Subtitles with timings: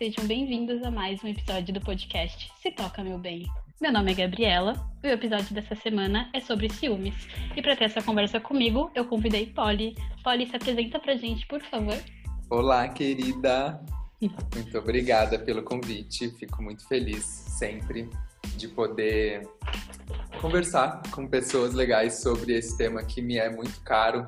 [0.00, 3.46] sejam bem-vindos a mais um episódio do podcast Se Toca Meu Bem.
[3.78, 4.72] Meu nome é Gabriela
[5.04, 7.14] e o episódio dessa semana é sobre ciúmes.
[7.54, 9.94] E para ter essa conversa comigo, eu convidei Polly.
[10.24, 11.98] Polly, se apresenta pra gente, por favor.
[12.48, 13.78] Olá, querida.
[14.54, 16.30] Muito obrigada pelo convite.
[16.30, 18.08] Fico muito feliz sempre
[18.56, 19.46] de poder
[20.40, 24.26] conversar com pessoas legais sobre esse tema que me é muito caro,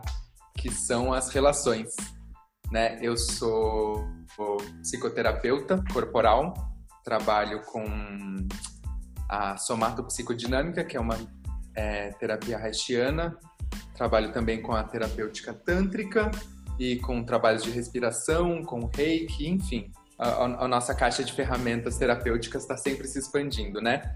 [0.54, 1.94] que são as relações.
[2.72, 2.98] Né?
[3.02, 4.08] Eu sou
[4.80, 6.54] psicoterapeuta corporal,
[7.04, 7.84] trabalho com
[9.28, 11.18] a somatopsicodinâmica, que é uma
[11.76, 13.36] é, terapia haitiana,
[13.94, 16.30] trabalho também com a terapêutica tântrica
[16.78, 19.92] e com trabalhos de respiração, com reiki, enfim.
[20.18, 24.12] A, a, nossa caixa de ferramentas terapêuticas está sempre se expandindo, né?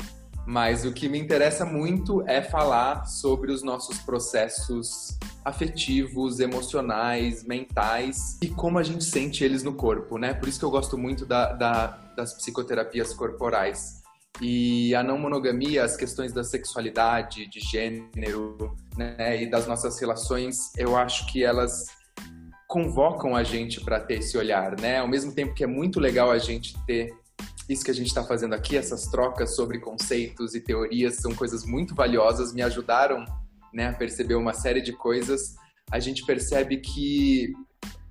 [0.47, 8.39] Mas o que me interessa muito é falar sobre os nossos processos afetivos, emocionais, mentais
[8.41, 10.33] e como a gente sente eles no corpo, né?
[10.35, 14.03] Por isso que eu gosto muito da, da, das psicoterapias corporais.
[14.41, 20.73] E a não monogamia, as questões da sexualidade, de gênero, né, e das nossas relações,
[20.77, 21.87] eu acho que elas
[22.69, 24.99] convocam a gente para ter esse olhar, né?
[24.99, 27.13] Ao mesmo tempo que é muito legal a gente ter
[27.69, 31.65] isso que a gente está fazendo aqui, essas trocas sobre conceitos e teorias, são coisas
[31.65, 33.25] muito valiosas, me ajudaram
[33.75, 35.57] né, a perceber uma série de coisas.
[35.91, 37.53] A gente percebe que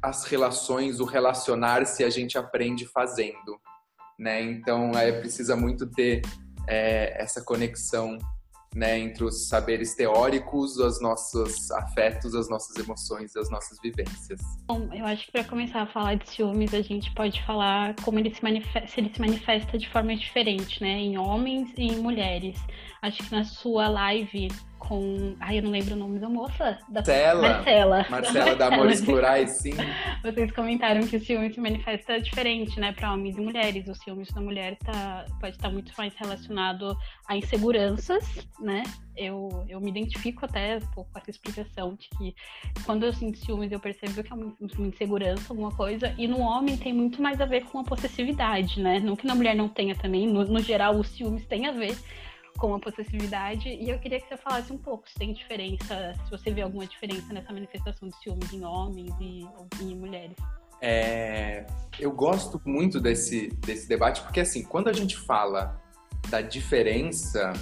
[0.02, 3.60] as relações, o relacionar-se, a gente aprende fazendo.
[4.20, 4.42] Né?
[4.44, 6.22] Então, é, precisa muito ter
[6.68, 8.18] é, essa conexão
[8.76, 14.42] né, entre os saberes teóricos, os nossos afetos, as nossas emoções e as nossas vivências.
[14.68, 18.20] Bom, eu acho que para começar a falar de ciúmes, a gente pode falar como
[18.20, 18.42] ele se
[18.88, 22.60] se ele se manifesta de forma diferente, né, em homens e em mulheres.
[23.02, 25.36] Acho que na sua live com.
[25.40, 26.78] Ai, eu não lembro o nome da moça.
[26.90, 27.02] Da...
[27.02, 27.42] Marcela.
[27.42, 28.06] Marcela.
[28.10, 29.74] Marcela da Amores Plurais, sim.
[30.24, 33.88] Vocês comentaram que o ciúme se manifesta diferente, né, para homens e mulheres.
[33.88, 36.96] O ciúme da mulher tá, pode estar muito mais relacionado
[37.28, 38.84] a inseguranças, né?
[39.18, 42.36] Eu, eu me identifico até um pouco com essa explicação de que
[42.84, 46.76] quando eu sinto ciúmes eu percebo que é uma insegurança, alguma coisa, e no homem
[46.76, 49.00] tem muito mais a ver com a possessividade, né?
[49.00, 51.96] Não que na mulher não tenha também, no, no geral, os ciúmes têm a ver
[52.58, 53.70] com a possessividade.
[53.70, 56.86] E eu queria que você falasse um pouco se tem diferença, se você vê alguma
[56.86, 59.46] diferença nessa manifestação de ciúmes em homens e,
[59.82, 60.36] em mulheres.
[60.82, 61.66] É,
[62.00, 65.82] eu gosto muito desse, desse debate, porque assim, quando a gente fala
[66.30, 67.54] da diferença,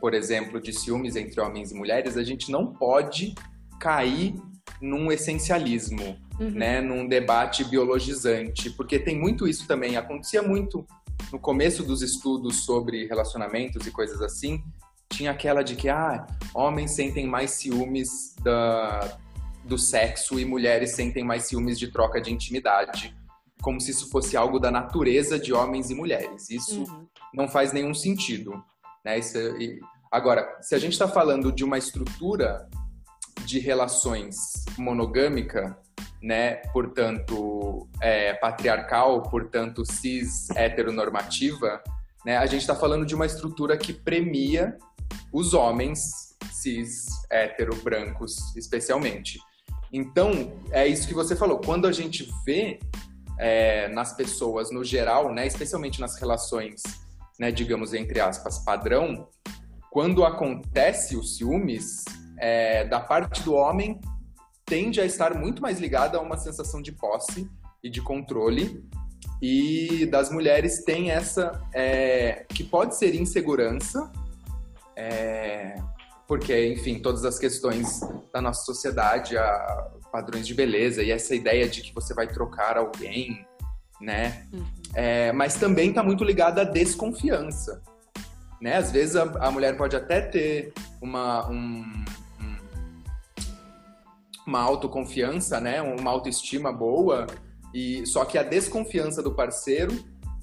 [0.00, 3.34] por exemplo, de ciúmes entre homens e mulheres, a gente não pode
[3.78, 4.34] cair
[4.80, 6.50] num essencialismo, uhum.
[6.50, 9.96] né, num debate biologizante, porque tem muito isso também.
[9.96, 10.86] Acontecia muito
[11.32, 14.62] no começo dos estudos sobre relacionamentos e coisas assim,
[15.08, 19.18] tinha aquela de que ah, homens sentem mais ciúmes da,
[19.64, 23.16] do sexo e mulheres sentem mais ciúmes de troca de intimidade,
[23.62, 26.50] como se isso fosse algo da natureza de homens e mulheres.
[26.50, 27.06] Isso uhum.
[27.34, 28.62] não faz nenhum sentido.
[29.04, 29.18] Né?
[29.18, 32.68] Isso, e, agora, se a gente está falando de uma estrutura
[33.44, 34.36] de relações
[34.76, 35.78] monogâmica,
[36.26, 41.80] né, portanto, é, patriarcal, portanto, cis heteronormativa,
[42.24, 44.76] né, a gente está falando de uma estrutura que premia
[45.32, 49.38] os homens cis hetero brancos, especialmente.
[49.92, 51.60] Então, é isso que você falou.
[51.60, 52.80] Quando a gente vê
[53.38, 56.82] é, nas pessoas no geral, né, especialmente nas relações,
[57.38, 59.28] né, digamos, entre aspas, padrão,
[59.92, 62.04] quando acontece os ciúmes,
[62.36, 64.00] é, da parte do homem,
[64.66, 67.48] tende a estar muito mais ligada a uma sensação de posse
[67.82, 68.84] e de controle.
[69.40, 74.10] E das mulheres tem essa é, que pode ser insegurança,
[74.96, 75.76] é,
[76.26, 78.00] porque, enfim, todas as questões
[78.32, 82.76] da nossa sociedade, a, padrões de beleza e essa ideia de que você vai trocar
[82.78, 83.46] alguém,
[84.00, 84.46] né?
[84.52, 84.64] Uhum.
[84.94, 87.82] É, mas também está muito ligada à desconfiança,
[88.60, 88.76] né?
[88.76, 92.04] Às vezes a, a mulher pode até ter uma, um,
[94.46, 97.26] uma autoconfiança, né, uma autoestima boa,
[97.74, 99.92] e só que a desconfiança do parceiro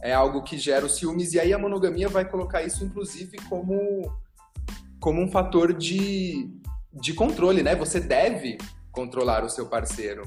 [0.01, 4.11] é algo que gera os ciúmes e aí a monogamia vai colocar isso inclusive como
[4.99, 6.49] como um fator de,
[6.93, 7.75] de controle, né?
[7.75, 8.57] Você deve
[8.89, 10.23] controlar o seu parceiro.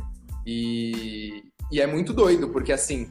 [0.46, 3.10] E, e é muito doido, porque assim,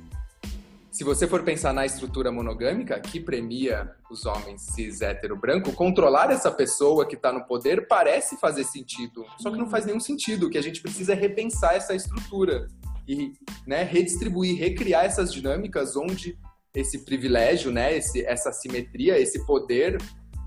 [0.96, 6.32] se você for pensar na estrutura monogâmica, que premia os homens cis hétero branco, controlar
[6.32, 9.26] essa pessoa que está no poder parece fazer sentido.
[9.38, 10.48] Só que não faz nenhum sentido.
[10.48, 12.68] O que a gente precisa é repensar essa estrutura
[13.06, 13.34] e
[13.68, 16.40] né, redistribuir, recriar essas dinâmicas onde
[16.74, 19.98] esse privilégio, né, esse, essa simetria, esse poder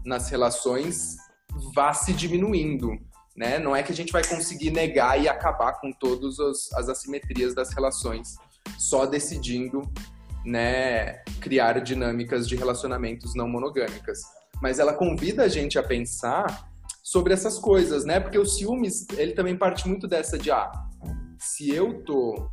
[0.02, 1.18] nas relações
[1.74, 2.96] vá se diminuindo.
[3.36, 3.58] Né?
[3.58, 6.40] Não é que a gente vai conseguir negar e acabar com todas
[6.72, 8.36] as assimetrias das relações,
[8.78, 9.82] só decidindo
[10.44, 14.20] né, criar dinâmicas de relacionamentos não monogâmicas.
[14.62, 16.69] Mas ela convida a gente a pensar
[17.02, 18.20] sobre essas coisas, né?
[18.20, 20.70] Porque o ciúmes, ele também parte muito dessa de, ah,
[21.38, 22.50] se eu tô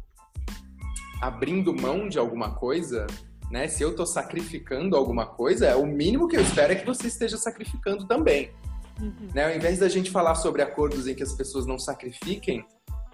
[1.21, 3.07] abrindo mão de alguma coisa,
[3.51, 3.67] né?
[3.67, 7.07] Se eu tô sacrificando alguma coisa, é o mínimo que eu espero é que você
[7.07, 8.51] esteja sacrificando também.
[9.01, 9.29] Uhum.
[9.33, 9.45] Né?
[9.45, 12.65] Ao invés da gente falar sobre acordos em que as pessoas não sacrifiquem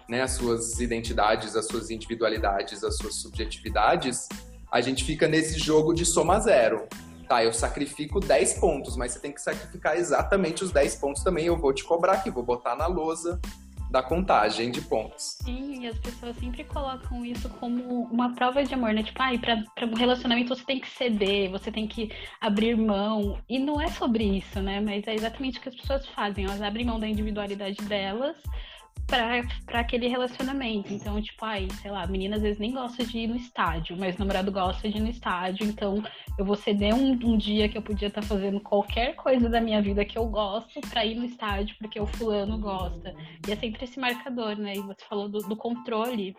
[0.08, 4.28] né, as suas identidades, as suas individualidades, as suas subjetividades,
[4.72, 6.88] a gente fica nesse jogo de soma zero.
[7.28, 11.46] Tá, eu sacrifico 10 pontos, mas você tem que sacrificar exatamente os 10 pontos também.
[11.46, 13.38] Eu vou te cobrar aqui, vou botar na lousa
[13.90, 15.36] da contagem de pontos.
[15.44, 19.02] Sim, e as pessoas sempre colocam isso como uma prova de amor, né?
[19.02, 22.10] Tipo, ah, pra, um relacionamento você tem que ceder, você tem que
[22.40, 23.38] abrir mão.
[23.48, 24.80] E não é sobre isso, né?
[24.80, 26.46] Mas é exatamente o que as pessoas fazem.
[26.46, 28.36] Elas abrem mão da individualidade delas
[29.06, 30.92] para aquele relacionamento.
[30.92, 33.96] Então, tipo, ai, sei lá, a menina às vezes nem gosta de ir no estádio,
[33.98, 36.02] mas o namorado gosta de ir no estádio, então
[36.38, 39.60] eu vou ceder um, um dia que eu podia estar tá fazendo qualquer coisa da
[39.60, 43.14] minha vida que eu gosto para ir no estádio, porque o fulano gosta.
[43.46, 44.74] E é sempre esse marcador, né?
[44.74, 46.34] E você falou do, do controle.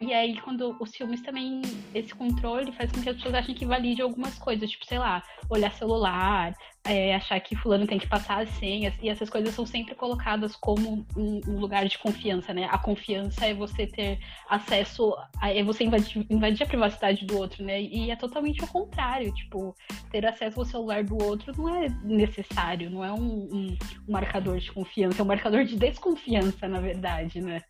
[0.00, 1.60] E aí, quando os filmes também,
[1.94, 5.22] esse controle faz com que as pessoas achem que valide algumas coisas, tipo, sei lá,
[5.50, 6.54] olhar celular,
[6.84, 10.56] é, achar que fulano tem que passar as senhas, e essas coisas são sempre colocadas
[10.56, 12.66] como um, um, lugar de confiança, né?
[12.70, 14.18] A confiança é você ter
[14.48, 17.80] acesso, a, é você invadir, invadir, a privacidade do outro, né?
[17.80, 19.74] E é totalmente o contrário, tipo,
[20.10, 23.78] ter acesso ao celular do outro não é necessário, não é um, um,
[24.08, 27.60] um marcador de confiança, é um marcador de desconfiança, na verdade, né?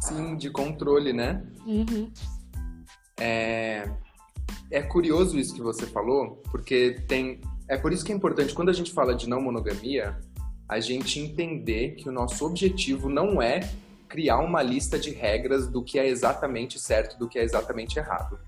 [0.00, 1.42] Sim, de controle, né?
[1.66, 2.10] Uhum.
[3.20, 3.88] É,
[4.70, 7.40] é curioso isso que você falou, porque tem.
[7.68, 10.18] É por isso que é importante, quando a gente fala de não monogamia,
[10.68, 13.60] a gente entender que o nosso objetivo não é
[14.08, 18.38] criar uma lista de regras do que é exatamente certo, do que é exatamente errado.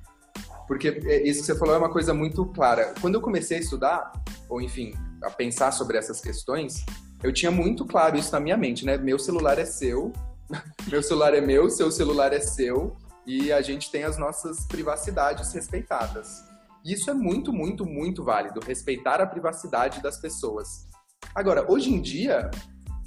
[0.66, 2.94] Porque é, isso que você falou é uma coisa muito clara.
[3.00, 4.12] Quando eu comecei a estudar,
[4.48, 6.84] ou enfim, a pensar sobre essas questões,
[7.22, 8.96] eu tinha muito claro isso na minha mente, né?
[8.96, 10.12] Meu celular é seu,
[10.88, 12.96] meu celular é meu, seu celular é seu
[13.26, 16.44] e a gente tem as nossas privacidades respeitadas.
[16.84, 20.86] Isso é muito, muito, muito válido, respeitar a privacidade das pessoas.
[21.34, 22.50] Agora, hoje em dia,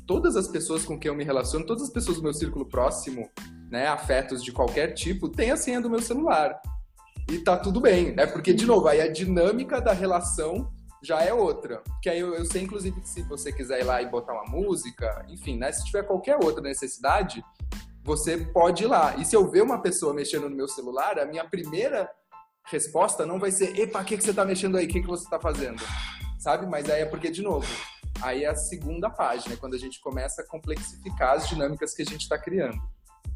[0.06, 3.30] todas as pessoas com quem eu me relaciono, todas as pessoas do meu círculo próximo,
[3.72, 6.60] né, afetos de qualquer tipo, têm a senha do meu celular.
[7.32, 8.26] E tá tudo bem, né?
[8.26, 11.82] Porque, de novo, aí a dinâmica da relação já é outra.
[12.02, 14.46] Que aí eu, eu, sei, inclusive, que se você quiser ir lá e botar uma
[14.46, 15.72] música, enfim, né?
[15.72, 17.44] Se tiver qualquer outra necessidade,
[18.04, 19.16] você pode ir lá.
[19.18, 22.10] E se eu ver uma pessoa mexendo no meu celular, a minha primeira
[22.66, 24.86] resposta não vai ser, epa, o que, que você tá mexendo aí?
[24.86, 25.82] O que, que você tá fazendo?
[26.40, 26.66] Sabe?
[26.66, 27.68] Mas aí é porque, de novo,
[28.22, 32.06] aí é a segunda página, quando a gente começa a complexificar as dinâmicas que a
[32.06, 32.80] gente está criando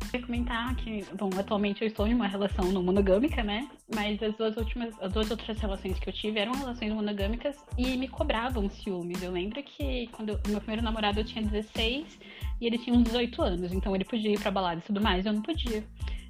[0.04, 3.70] queria comentar que, bom, atualmente eu estou em uma relação não monogâmica, né?
[3.94, 7.98] Mas as duas últimas, as duas outras relações que eu tive eram relações monogâmicas e
[7.98, 9.22] me cobravam ciúmes.
[9.22, 12.20] Eu lembro que quando eu, meu primeiro namorado eu tinha 16
[12.62, 15.26] e ele tinha uns 18 anos, então ele podia ir pra balada e tudo mais,
[15.26, 15.84] eu não podia.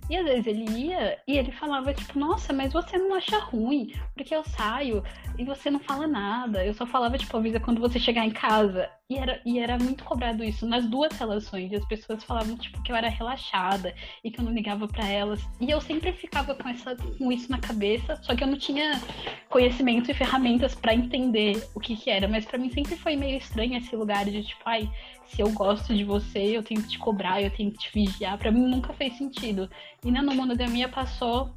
[0.09, 3.93] E às vezes ele ia e ele falava, tipo, nossa, mas você não acha ruim,
[4.13, 5.03] porque eu saio
[5.37, 6.65] e você não fala nada.
[6.65, 8.89] Eu só falava, tipo, avisa quando você chegar em casa.
[9.09, 11.71] E era, e era muito cobrado isso nas duas relações.
[11.71, 13.93] E as pessoas falavam, tipo, que eu era relaxada
[14.23, 15.41] e que eu não ligava para elas.
[15.59, 18.99] E eu sempre ficava com, essa, com isso na cabeça, só que eu não tinha
[19.49, 22.27] conhecimento e ferramentas para entender o que que era.
[22.27, 24.89] Mas para mim sempre foi meio estranho esse lugar de, tipo, ai,
[25.27, 28.37] se eu gosto de você, eu tenho que te cobrar, eu tenho que te vigiar.
[28.37, 29.69] Para mim nunca fez sentido.
[30.03, 31.53] E na monogamia passou.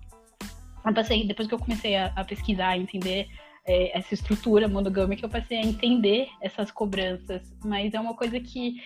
[0.85, 3.29] Eu passei, depois que eu comecei a, a pesquisar, entender
[3.67, 7.43] é, essa estrutura monogâmica, eu passei a entender essas cobranças.
[7.65, 8.77] Mas é uma coisa que,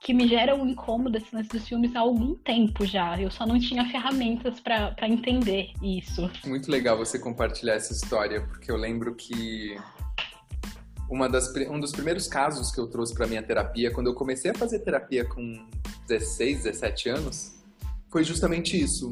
[0.00, 3.20] que me gera um incômodo assim, nesses filmes há algum tempo já.
[3.20, 6.30] Eu só não tinha ferramentas para entender isso.
[6.46, 9.76] Muito legal você compartilhar essa história, porque eu lembro que
[11.12, 14.50] uma das, um dos primeiros casos que eu trouxe para minha terapia, quando eu comecei
[14.50, 15.68] a fazer terapia com
[16.08, 17.52] 16, 17 anos,
[18.10, 19.10] foi justamente isso.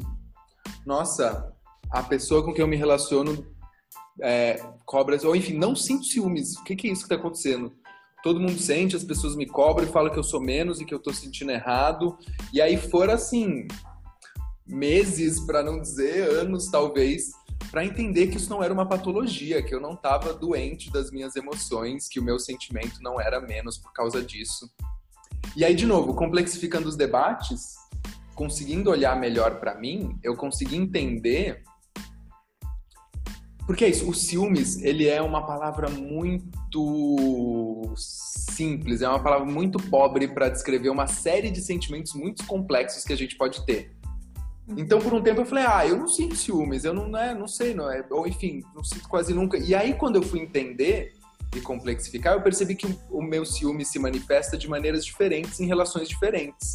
[0.83, 1.53] Nossa,
[1.91, 3.45] a pessoa com quem eu me relaciono
[4.19, 6.57] é, cobra, ou enfim, não sinto ciúmes.
[6.57, 7.71] O que, que é isso que está acontecendo?
[8.23, 10.93] Todo mundo sente, as pessoas me cobram e falam que eu sou menos e que
[10.95, 12.17] eu estou sentindo errado.
[12.51, 13.67] E aí foram assim,
[14.65, 17.29] meses, para não dizer anos, talvez,
[17.69, 21.35] para entender que isso não era uma patologia, que eu não estava doente das minhas
[21.35, 24.69] emoções, que o meu sentimento não era menos por causa disso.
[25.55, 27.75] E aí, de novo, complexificando os debates,
[28.35, 31.63] conseguindo olhar melhor para mim, eu consegui entender.
[33.65, 39.77] Porque é isso, o ciúmes, ele é uma palavra muito simples, é uma palavra muito
[39.89, 43.95] pobre para descrever uma série de sentimentos muito complexos que a gente pode ter.
[44.77, 47.47] Então, por um tempo, eu falei, ah, eu não sinto ciúmes, eu não, né, não
[47.47, 49.57] sei, não é, ou enfim, não sinto quase nunca.
[49.57, 51.13] E aí, quando eu fui entender
[51.55, 56.07] e complexificar, eu percebi que o meu ciúme se manifesta de maneiras diferentes em relações
[56.07, 56.71] diferentes.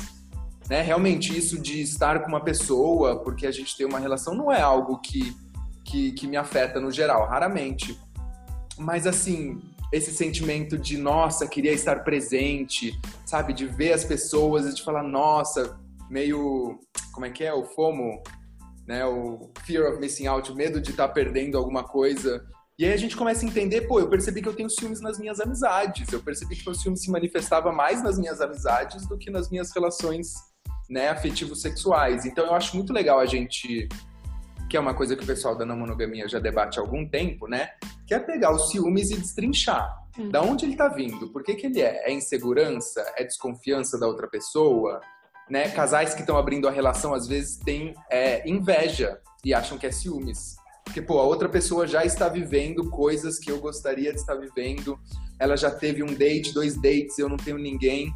[0.68, 0.82] Né?
[0.82, 4.60] Realmente, isso de estar com uma pessoa, porque a gente tem uma relação, não é
[4.60, 5.34] algo que,
[5.84, 7.98] que, que me afeta no geral, raramente.
[8.76, 9.58] Mas, assim,
[9.92, 13.52] esse sentimento de, nossa, queria estar presente, sabe?
[13.52, 15.78] De ver as pessoas e de falar, nossa,
[16.10, 16.78] meio.
[17.12, 17.52] Como é que é?
[17.52, 18.22] O FOMO,
[18.86, 19.04] né?
[19.04, 22.44] O Fear of Missing Out, o medo de estar perdendo alguma coisa.
[22.78, 25.18] E aí a gente começa a entender, pô, eu percebi que eu tenho ciúmes nas
[25.18, 26.12] minhas amizades.
[26.12, 29.72] Eu percebi que o ciúme se manifestava mais nas minhas amizades do que nas minhas
[29.74, 30.34] relações,
[30.90, 32.26] né, afetivos sexuais.
[32.26, 33.88] Então eu acho muito legal a gente
[34.68, 37.46] que é uma coisa que o pessoal da não monogamia já debate há algum tempo,
[37.46, 37.70] né?
[38.06, 39.88] Que é pegar os ciúmes e destrinchar.
[40.18, 40.28] Hum.
[40.28, 41.30] Da onde ele tá vindo?
[41.30, 42.10] Por que, que ele é?
[42.10, 43.00] É insegurança?
[43.16, 45.00] É desconfiança da outra pessoa?
[45.48, 45.68] Né?
[45.70, 49.92] Casais que estão abrindo a relação às vezes têm é, inveja e acham que é
[49.92, 50.56] ciúmes.
[50.84, 54.98] Porque, pô, a outra pessoa já está vivendo coisas que eu gostaria de estar vivendo.
[55.38, 58.14] Ela já teve um date, dois dates, eu não tenho ninguém.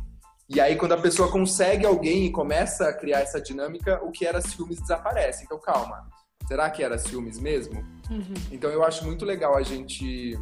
[0.49, 4.27] E aí, quando a pessoa consegue alguém e começa a criar essa dinâmica, o que
[4.27, 5.45] era ciúmes desaparece.
[5.45, 6.09] Então, calma.
[6.49, 7.81] Será que era ciúmes mesmo?
[8.11, 8.35] Uhum.
[8.51, 10.37] Então, eu acho muito legal a gente.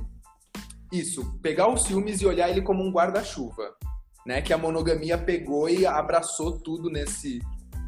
[0.90, 3.74] Isso, pegar os ciúmes e olhar ele como um guarda-chuva.
[4.28, 4.42] Né?
[4.42, 7.40] Que a monogamia pegou e abraçou tudo nesse,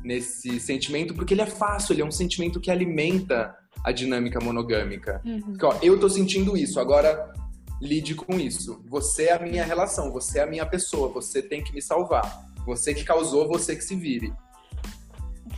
[0.02, 3.54] nesse sentimento, porque ele é fácil, ele é um sentimento que alimenta
[3.84, 5.20] a dinâmica monogâmica.
[5.22, 5.42] Uhum.
[5.42, 7.30] Porque, ó, eu tô sentindo isso, agora
[7.78, 8.82] lide com isso.
[8.88, 12.42] Você é a minha relação, você é a minha pessoa, você tem que me salvar.
[12.64, 14.32] Você que causou, você que se vire.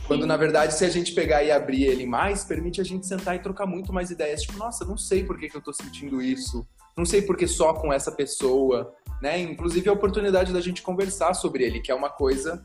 [0.05, 3.37] Quando na verdade, se a gente pegar e abrir ele mais, permite a gente sentar
[3.37, 4.41] e trocar muito mais ideias.
[4.41, 6.67] Tipo, nossa, não sei por que, que eu tô sentindo isso.
[6.97, 8.93] Não sei por que só com essa pessoa.
[9.21, 9.41] Né?
[9.41, 12.61] Inclusive a oportunidade da gente conversar sobre ele, que é uma coisa,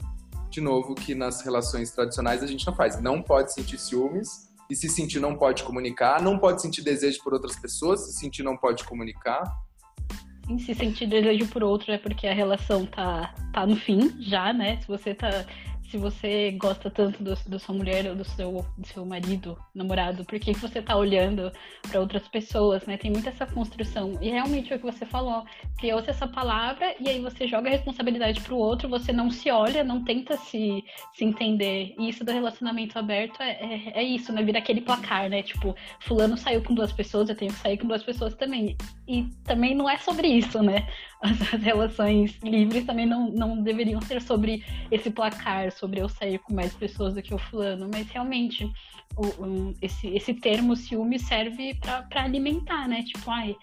[0.50, 3.00] de novo, que nas relações tradicionais a gente não faz.
[3.00, 7.32] Não pode sentir ciúmes, e se sentir não pode comunicar, não pode sentir desejo por
[7.32, 9.42] outras pessoas, se sentir não pode comunicar.
[10.49, 14.52] E se sentir desejo por outro é porque a relação tá, tá no fim já,
[14.52, 14.80] né?
[14.80, 15.47] Se você tá
[15.90, 20.25] se você gosta tanto do, da sua mulher ou do seu, do seu marido, namorado,
[20.25, 21.50] por que você tá olhando
[21.88, 22.97] para outras pessoas, né?
[22.97, 24.18] Tem muita essa construção.
[24.21, 25.45] E realmente é o que você falou,
[25.78, 29.83] criou-se essa palavra e aí você joga a responsabilidade pro outro, você não se olha,
[29.83, 31.95] não tenta se, se entender.
[31.99, 34.42] E isso do relacionamento aberto é, é, é isso, né?
[34.42, 35.42] Vira aquele placar, né?
[35.42, 38.76] Tipo, fulano saiu com duas pessoas, eu tenho que sair com duas pessoas também.
[39.07, 40.87] E também não é sobre isso, né?
[41.21, 46.38] As, as relações livres também não, não deveriam ser sobre esse placar, sobre eu sair
[46.40, 48.70] com mais pessoas do que o fulano, mas realmente
[49.16, 53.02] o, esse, esse termo ciúme serve para alimentar, né?
[53.02, 53.56] Tipo, ai.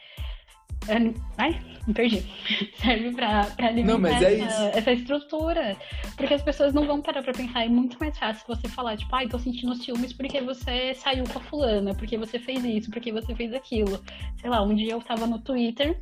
[1.38, 2.24] Ai, me perdi.
[2.78, 5.76] Serve pra, pra alimentar não, é essa, essa, estrutura.
[6.16, 7.66] Porque as pessoas não vão parar pra pensar.
[7.66, 11.40] É muito mais fácil você falar, tipo, ai, tô sentindo ciúmes porque você saiu com
[11.40, 14.00] a fulana, porque você fez isso, porque você fez aquilo.
[14.40, 16.00] Sei lá, um dia eu tava no Twitter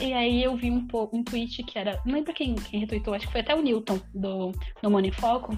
[0.00, 2.00] e aí eu vi um, um tweet que era.
[2.04, 5.56] Não lembro quem, quem retweetou, acho que foi até o Newton do No Money Foco,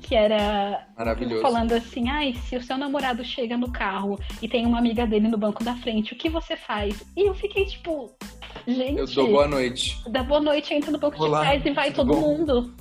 [0.00, 0.86] que era
[1.40, 5.28] falando assim, ai, se o seu namorado chega no carro e tem uma amiga dele
[5.28, 7.04] no banco da frente, o que você faz?
[7.16, 8.14] E eu fiquei tipo,
[8.66, 8.98] gente.
[8.98, 10.02] Eu dou boa noite.
[10.08, 12.20] Dá boa noite, entra no banco Olá, de trás e vai todo bom?
[12.20, 12.74] mundo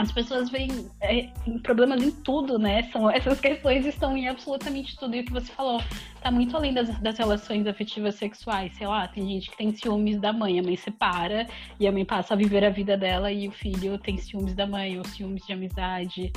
[0.00, 1.28] as pessoas veem é,
[1.62, 2.84] problemas em tudo, né?
[2.84, 5.14] São, essas questões estão em absolutamente tudo.
[5.14, 5.82] E o que você falou
[6.22, 8.72] tá muito além das, das relações afetivas sexuais.
[8.76, 11.46] Sei lá, tem gente que tem ciúmes da mãe, a mãe separa
[11.78, 14.66] e a mãe passa a viver a vida dela e o filho tem ciúmes da
[14.66, 16.32] mãe ou ciúmes de amizade.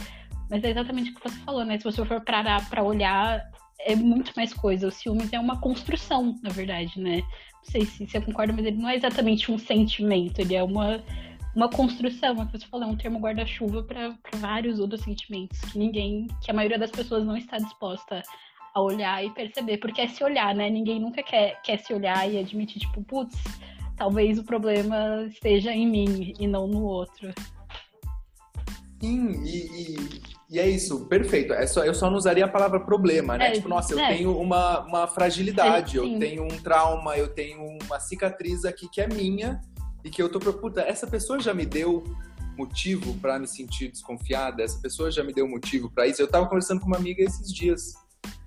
[0.49, 1.77] Mas é exatamente o que você falou, né?
[1.77, 4.87] Se você for parar pra olhar, é muito mais coisa.
[4.87, 7.21] O ciúmes é uma construção, na verdade, né?
[7.21, 11.01] Não sei se você concorda, mas ele não é exatamente um sentimento, ele é uma
[11.55, 15.77] uma construção, é que você falou, é um termo guarda-chuva para vários outros sentimentos que
[15.77, 18.21] ninguém, que a maioria das pessoas não está disposta
[18.73, 20.67] a olhar e perceber, porque é se olhar, né?
[20.69, 23.35] Ninguém nunca quer, quer se olhar e admitir, tipo, putz,
[23.95, 27.31] talvez o problema esteja em mim e não no outro.
[28.99, 31.53] Sim, e, e, e é isso, perfeito.
[31.53, 33.49] É só, eu só não usaria a palavra problema, né?
[33.49, 34.07] É, tipo, nossa, eu é.
[34.07, 39.01] tenho uma, uma fragilidade, é, eu tenho um trauma, eu tenho uma cicatriz aqui que
[39.01, 39.61] é minha
[40.03, 42.03] e que eu tô puta, essa pessoa já me deu
[42.57, 46.21] motivo para me sentir desconfiada, essa pessoa já me deu motivo para isso.
[46.21, 47.93] Eu tava conversando com uma amiga esses dias,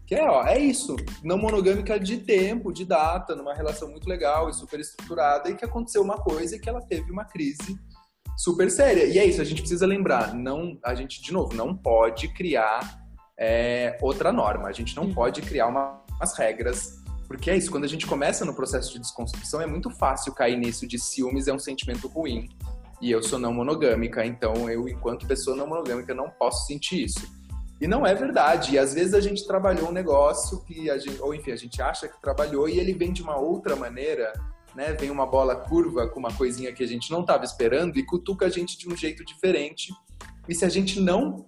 [0.07, 0.95] que é, ó, é isso,
[1.25, 5.65] não monogâmica de tempo, de data, numa relação muito legal e super estruturada, e que
[5.65, 7.79] aconteceu uma coisa e que ela teve uma crise
[8.37, 9.05] super séria.
[9.05, 13.05] E é isso, a gente precisa lembrar, não, a gente, de novo, não pode criar
[13.39, 17.85] é, outra norma, a gente não pode criar uma, umas regras porque é isso, quando
[17.85, 21.53] a gente começa no processo de desconstrução, é muito fácil cair nisso de ciúmes é
[21.53, 22.49] um sentimento ruim.
[23.01, 27.37] E eu sou não monogâmica, então eu, enquanto pessoa não monogâmica, não posso sentir isso.
[27.81, 28.75] E não é verdade.
[28.75, 31.83] E às vezes a gente trabalhou um negócio que a gente, ou enfim, a gente
[31.83, 34.33] acha que trabalhou e ele vem de uma outra maneira,
[34.75, 34.93] né?
[34.95, 38.47] Vem uma bola curva com uma coisinha que a gente não estava esperando e cutuca
[38.47, 39.93] a gente de um jeito diferente.
[40.49, 41.45] E se a gente não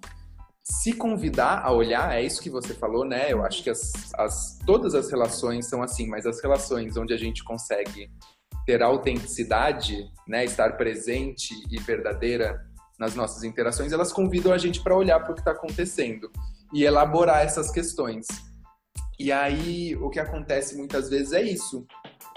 [0.70, 3.32] se convidar a olhar, é isso que você falou, né?
[3.32, 7.16] Eu acho que as, as, todas as relações são assim, mas as relações onde a
[7.16, 8.10] gente consegue
[8.66, 12.60] ter autenticidade, né, estar presente e verdadeira
[12.98, 16.30] nas nossas interações, elas convidam a gente para olhar para o que está acontecendo
[16.74, 18.26] e elaborar essas questões.
[19.18, 21.86] E aí o que acontece muitas vezes é isso,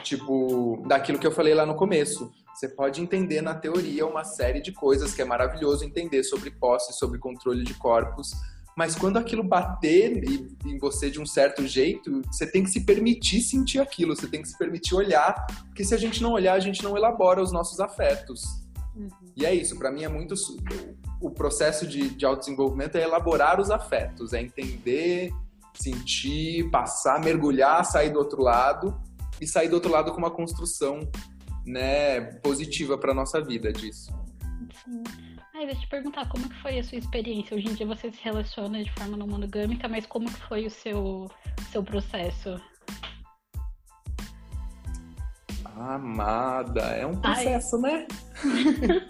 [0.04, 2.32] tipo daquilo que eu falei lá no começo.
[2.62, 6.94] Você pode entender na teoria uma série de coisas que é maravilhoso entender sobre posse,
[6.94, 8.34] sobre controle de corpos,
[8.78, 10.24] mas quando aquilo bater
[10.64, 14.44] em você de um certo jeito, você tem que se permitir sentir aquilo, você tem
[14.44, 17.52] que se permitir olhar, porque se a gente não olhar, a gente não elabora os
[17.52, 18.44] nossos afetos.
[18.96, 19.10] Uhum.
[19.36, 20.36] E é isso, para mim é muito.
[21.20, 25.32] O processo de, de autodesenvolvimento é elaborar os afetos, é entender,
[25.74, 28.96] sentir, passar, mergulhar, sair do outro lado
[29.42, 31.00] e sair do outro lado com uma construção
[31.66, 34.12] né, positiva para nossa vida disso.
[34.84, 35.04] Sim.
[35.54, 37.56] Ai, deixa eu te perguntar, como que foi a sua experiência?
[37.56, 40.72] Hoje em dia você se relaciona de forma não monogâmica, mas como que foi o
[40.72, 41.30] seu,
[41.72, 42.60] seu processo?
[45.76, 47.82] Amada, é um processo, Ai.
[47.82, 48.08] né?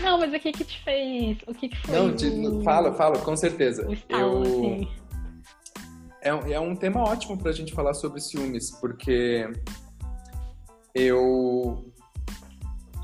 [0.00, 1.38] não, mas o que que te fez?
[1.46, 1.94] O que que foi?
[1.94, 2.62] Não, te, o...
[2.62, 3.86] fala, fala, com certeza.
[3.88, 4.42] O estalo, eu...
[4.42, 4.88] assim.
[6.22, 9.46] É, é um tema ótimo pra gente falar sobre ciúmes, porque
[10.94, 11.92] eu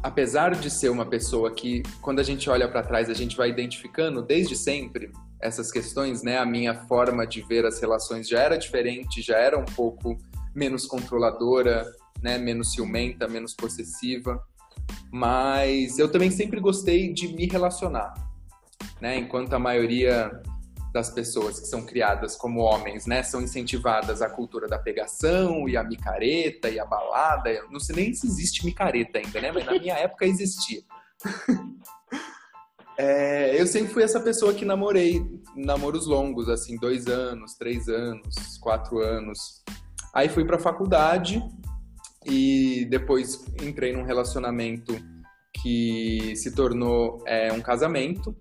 [0.03, 3.51] apesar de ser uma pessoa que, quando a gente olha para trás, a gente vai
[3.51, 6.39] identificando desde sempre essas questões, né?
[6.39, 10.17] A minha forma de ver as relações já era diferente, já era um pouco
[10.55, 11.91] menos controladora,
[12.23, 12.39] né?
[12.39, 14.43] Menos ciumenta, menos possessiva.
[15.13, 18.15] Mas eu também sempre gostei de me relacionar,
[19.01, 19.17] né?
[19.19, 20.31] Enquanto a maioria
[20.93, 25.77] das pessoas que são criadas como homens, né, são incentivadas à cultura da pegação e
[25.77, 27.51] a micareta e a balada.
[27.51, 29.53] Eu não sei nem se existe micareta ainda, né?
[29.53, 30.83] Mas na minha época existia.
[32.99, 35.25] é, eu sempre fui essa pessoa que namorei
[35.55, 39.63] namoros longos, assim, dois anos, três anos, quatro anos.
[40.13, 41.41] Aí fui para faculdade
[42.27, 44.95] e depois entrei num relacionamento
[45.63, 48.35] que se tornou é, um casamento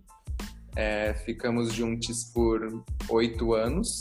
[0.79, 3.99] é, ficamos juntos por oito anos.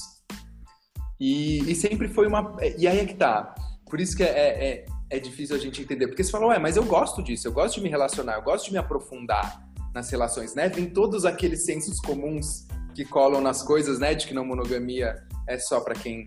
[1.19, 2.57] E, e, sempre foi uma.
[2.79, 3.53] E aí é que tá.
[3.91, 6.07] Por isso que é, é, é, é difícil a gente entender.
[6.07, 8.67] Porque você fala, ué, mas eu gosto disso, eu gosto de me relacionar, eu gosto
[8.67, 10.69] de me aprofundar nas relações, né?
[10.69, 14.15] Vem todos aqueles sensos comuns que colam nas coisas, né?
[14.15, 15.17] De que não monogamia
[15.49, 16.27] é só para quem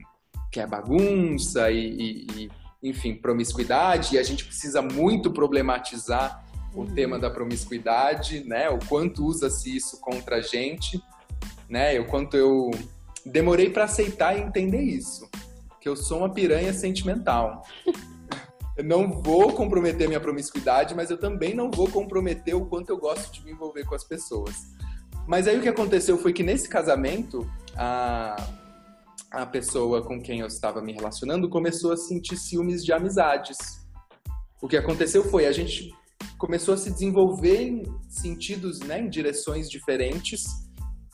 [0.51, 4.15] quer bagunça e, e, e, enfim, promiscuidade.
[4.15, 8.69] E a gente precisa muito problematizar o tema da promiscuidade, né?
[8.69, 11.01] O quanto usa-se isso contra a gente,
[11.69, 11.99] né?
[11.99, 12.71] O quanto eu
[13.25, 15.29] demorei para aceitar e entender isso,
[15.79, 17.63] que eu sou uma piranha sentimental.
[18.77, 22.97] Eu não vou comprometer minha promiscuidade, mas eu também não vou comprometer o quanto eu
[22.97, 24.55] gosto de me envolver com as pessoas.
[25.27, 28.35] Mas aí o que aconteceu foi que nesse casamento, a,
[29.29, 33.57] a pessoa com quem eu estava me relacionando começou a sentir ciúmes de amizades.
[34.61, 35.93] O que aconteceu foi, a gente
[36.37, 40.43] começou a se desenvolver em sentidos, né, em direções diferentes,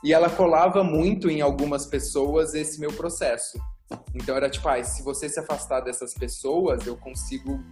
[0.03, 3.57] e ela colava muito em algumas pessoas esse meu processo.
[4.13, 7.63] Então era tipo, ah, se você se afastar dessas pessoas, eu consigo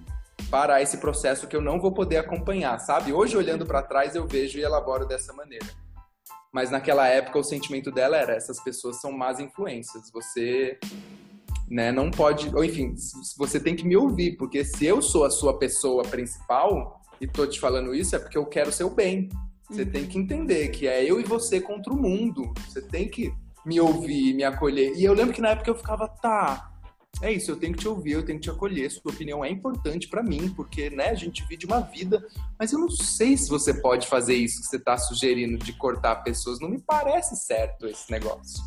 [0.50, 3.14] parar esse processo que eu não vou poder acompanhar, sabe?
[3.14, 5.66] Hoje olhando para trás eu vejo e elaboro dessa maneira.
[6.54, 10.10] Mas naquela época o sentimento dela era essas pessoas são más influências.
[10.14, 10.80] Você
[11.70, 12.94] né, não pode, ou enfim,
[13.38, 17.46] você tem que me ouvir, porque se eu sou a sua pessoa principal, e tô
[17.48, 19.30] te falando isso é porque eu quero seu bem.
[19.70, 19.92] Você uhum.
[19.92, 22.54] tem que entender que é eu e você contra o mundo.
[22.68, 23.34] Você tem que
[23.66, 24.94] me ouvir, me acolher.
[24.96, 26.72] E eu lembro que na época eu ficava, tá,
[27.22, 28.92] é isso, eu tenho que te ouvir, eu tenho que te acolher.
[28.92, 32.24] Sua opinião é importante para mim, porque, né, a gente vive uma vida,
[32.60, 36.18] mas eu não sei se você pode fazer isso que você tá sugerindo de cortar
[36.18, 36.60] pessoas.
[36.60, 38.62] Não me parece certo esse negócio.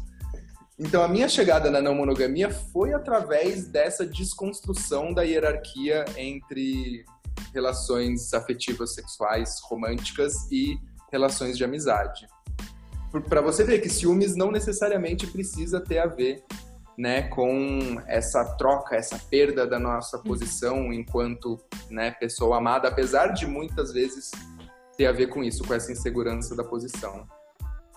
[0.78, 7.04] Então, a minha chegada na não monogamia foi através dessa desconstrução da hierarquia entre
[7.52, 10.78] relações afetivas, sexuais, românticas e
[11.10, 12.26] relações de amizade.
[13.28, 16.44] Para você ver que ciúmes não necessariamente precisa ter a ver
[16.96, 23.46] né, com essa troca, essa perda da nossa posição enquanto né, pessoa amada, apesar de
[23.46, 24.30] muitas vezes
[24.96, 27.26] ter a ver com isso, com essa insegurança da posição.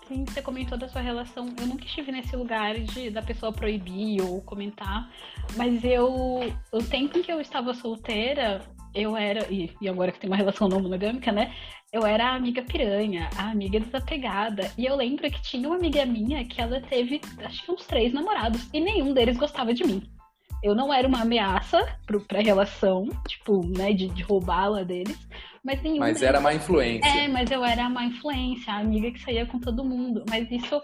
[0.07, 1.51] Sim, você comentou da sua relação.
[1.59, 5.09] Eu nunca estive nesse lugar de da pessoa proibir ou comentar,
[5.55, 8.61] mas eu, o tempo em que eu estava solteira,
[8.93, 11.53] eu era, e, e agora que tem uma relação não monogâmica, né?
[11.91, 14.71] Eu era a amiga piranha, a amiga desapegada.
[14.77, 18.13] E eu lembro que tinha uma amiga minha que ela teve, acho que uns três
[18.13, 20.03] namorados, e nenhum deles gostava de mim.
[20.63, 25.17] Eu não era uma ameaça pro, pra relação, tipo, né, de, de roubá-la deles.
[25.63, 25.99] Mas nenhum.
[25.99, 26.29] Mas deles...
[26.29, 27.07] era má influência.
[27.07, 30.23] É, mas eu era a má influência, a amiga que saía com todo mundo.
[30.29, 30.81] Mas isso.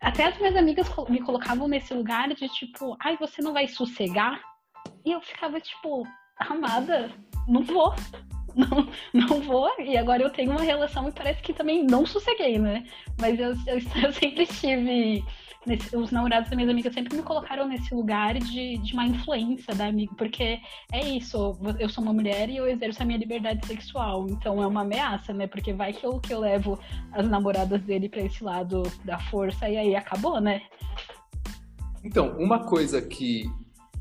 [0.00, 4.40] Até as minhas amigas me colocavam nesse lugar de tipo, ai, você não vai sossegar?
[5.04, 6.06] E eu ficava tipo,
[6.40, 7.10] amada,
[7.46, 7.94] não vou.
[8.56, 12.58] Não, não vou, e agora eu tenho uma relação e parece que também não sosseguei,
[12.58, 12.82] né?
[13.20, 15.22] Mas eu, eu, eu sempre tive
[15.68, 19.74] nesse, os namorados das minhas amigas sempre me colocaram nesse lugar de, de má influência
[19.74, 20.58] da amiga, porque
[20.92, 24.66] é isso, eu sou uma mulher e eu exerço a minha liberdade sexual, então é
[24.66, 25.46] uma ameaça, né?
[25.46, 26.78] Porque vai que eu, que eu levo
[27.12, 30.62] as namoradas dele para esse lado da força e aí acabou, né?
[32.02, 33.50] Então, uma coisa que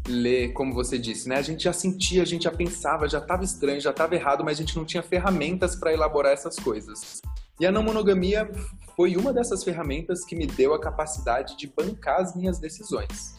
[0.07, 1.35] lê, como você disse, né?
[1.35, 4.57] A gente já sentia, a gente já pensava, já estava estranho, já estava errado, mas
[4.57, 7.21] a gente não tinha ferramentas para elaborar essas coisas.
[7.59, 8.49] E a não monogamia
[8.95, 13.35] foi uma dessas ferramentas que me deu a capacidade de bancar as minhas decisões.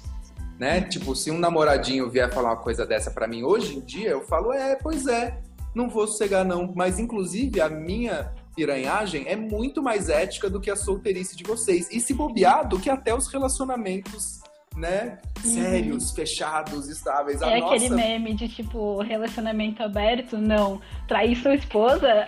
[0.59, 0.81] Né?
[0.83, 4.23] Tipo, se um namoradinho vier falar uma coisa dessa para mim hoje em dia, eu
[4.23, 5.41] falo, é, pois é,
[5.75, 6.73] não vou sossegar não.
[6.75, 11.89] Mas, inclusive, a minha piranhagem é muito mais ética do que a solteirice de vocês.
[11.93, 14.41] E se bobear, do que até os relacionamentos
[14.79, 15.19] né?
[15.45, 15.51] Uhum.
[15.51, 17.43] Sérios, fechados, estáveis.
[17.43, 17.75] A é nossa...
[17.75, 20.39] aquele meme de tipo, relacionamento aberto?
[20.39, 20.81] Não.
[21.07, 22.27] Trair sua esposa?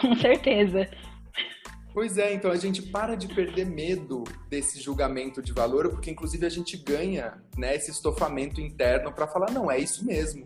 [0.00, 0.88] Com certeza.
[1.92, 6.44] Pois é, então a gente para de perder medo desse julgamento de valor, porque inclusive
[6.44, 10.44] a gente ganha né, esse estofamento interno para falar, não, é isso mesmo.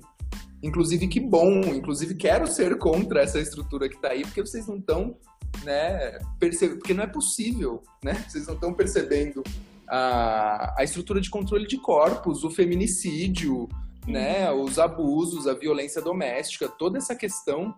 [0.62, 4.76] Inclusive, que bom, inclusive quero ser contra essa estrutura que está aí, porque vocês não
[4.76, 5.16] estão,
[5.64, 8.12] né, percebendo, porque não é possível, né?
[8.28, 9.42] Vocês não estão percebendo
[9.88, 13.68] a, a estrutura de controle de corpos, o feminicídio,
[14.07, 14.62] né, uhum.
[14.62, 17.74] os abusos, a violência doméstica, toda essa questão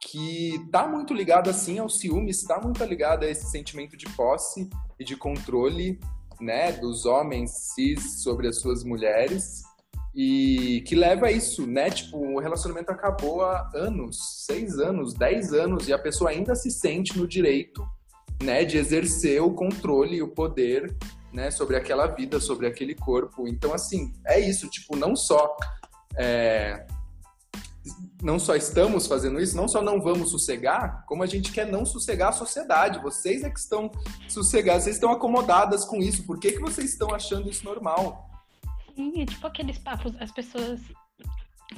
[0.00, 4.68] que está muito ligado assim ao ciúme, está muito ligado a esse sentimento de posse
[4.98, 5.98] e de controle,
[6.40, 9.62] né, dos homens cis sobre as suas mulheres
[10.14, 11.90] e que leva a isso, né?
[11.90, 16.70] Tipo, o relacionamento acabou há anos, seis anos, dez anos e a pessoa ainda se
[16.70, 17.84] sente no direito,
[18.42, 20.94] né, de exercer o controle e o poder,
[21.34, 23.46] né, sobre aquela vida, sobre aquele corpo.
[23.48, 24.68] Então, assim, é isso.
[24.70, 25.56] Tipo, não só
[26.16, 26.86] é,
[28.22, 31.84] não só estamos fazendo isso, não só não vamos sossegar, como a gente quer não
[31.84, 33.02] sossegar a sociedade.
[33.02, 33.90] Vocês é que estão
[34.28, 36.24] sossegados, vocês estão acomodadas com isso.
[36.24, 38.30] Por que, que vocês estão achando isso normal?
[38.94, 40.80] Sim, é tipo aqueles papos, as pessoas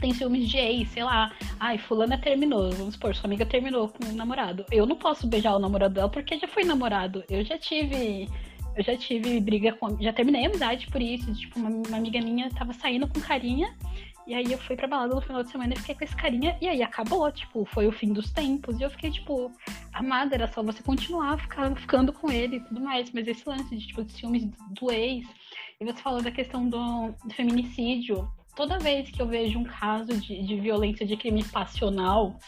[0.01, 1.33] têm ciúmes de ex, sei lá.
[1.59, 4.65] Ai, fulana terminou, vamos supor, sua amiga terminou com o namorado.
[4.71, 7.25] Eu não posso beijar o namorado dela porque já foi namorado.
[7.29, 8.29] Eu já tive
[8.77, 10.01] eu já tive briga com.
[10.01, 11.33] Já terminei a amizade por isso.
[11.35, 13.75] Tipo, uma, uma, amiga minha tava saindo com carinha
[14.27, 16.59] e aí eu fui pra balada no final de semana e fiquei com esse carinha.
[16.61, 18.79] E aí acabou, tipo, foi o fim dos tempos.
[18.79, 19.53] E eu fiquei, tipo,
[19.93, 23.11] amada, era só você continuar ficando, ficando com ele e tudo mais.
[23.13, 24.45] Mas esse lance de, tipo, de ciúmes
[24.79, 25.27] do ex.
[25.81, 28.29] E você falou da questão do, do feminicídio.
[28.57, 32.39] Toda vez que eu vejo um caso de, de violência de crime passional,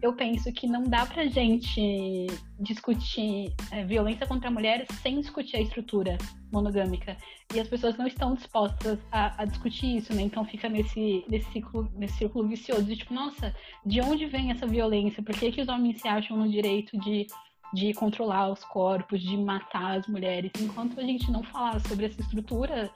[0.00, 2.26] eu penso que não dá pra gente
[2.58, 6.16] discutir é, violência contra a mulher sem discutir a estrutura
[6.50, 7.18] monogâmica.
[7.54, 10.22] E as pessoas não estão dispostas a, a, discutir isso, né?
[10.22, 14.66] Então fica nesse, nesse, ciclo, nesse círculo vicioso de tipo, nossa, de onde vem essa
[14.66, 15.22] violência?
[15.22, 17.26] Por que, que os homens se acham no direito de,
[17.74, 20.50] de controlar os corpos, de matar as mulheres?
[20.58, 22.90] Enquanto a gente não falar sobre essa estrutura,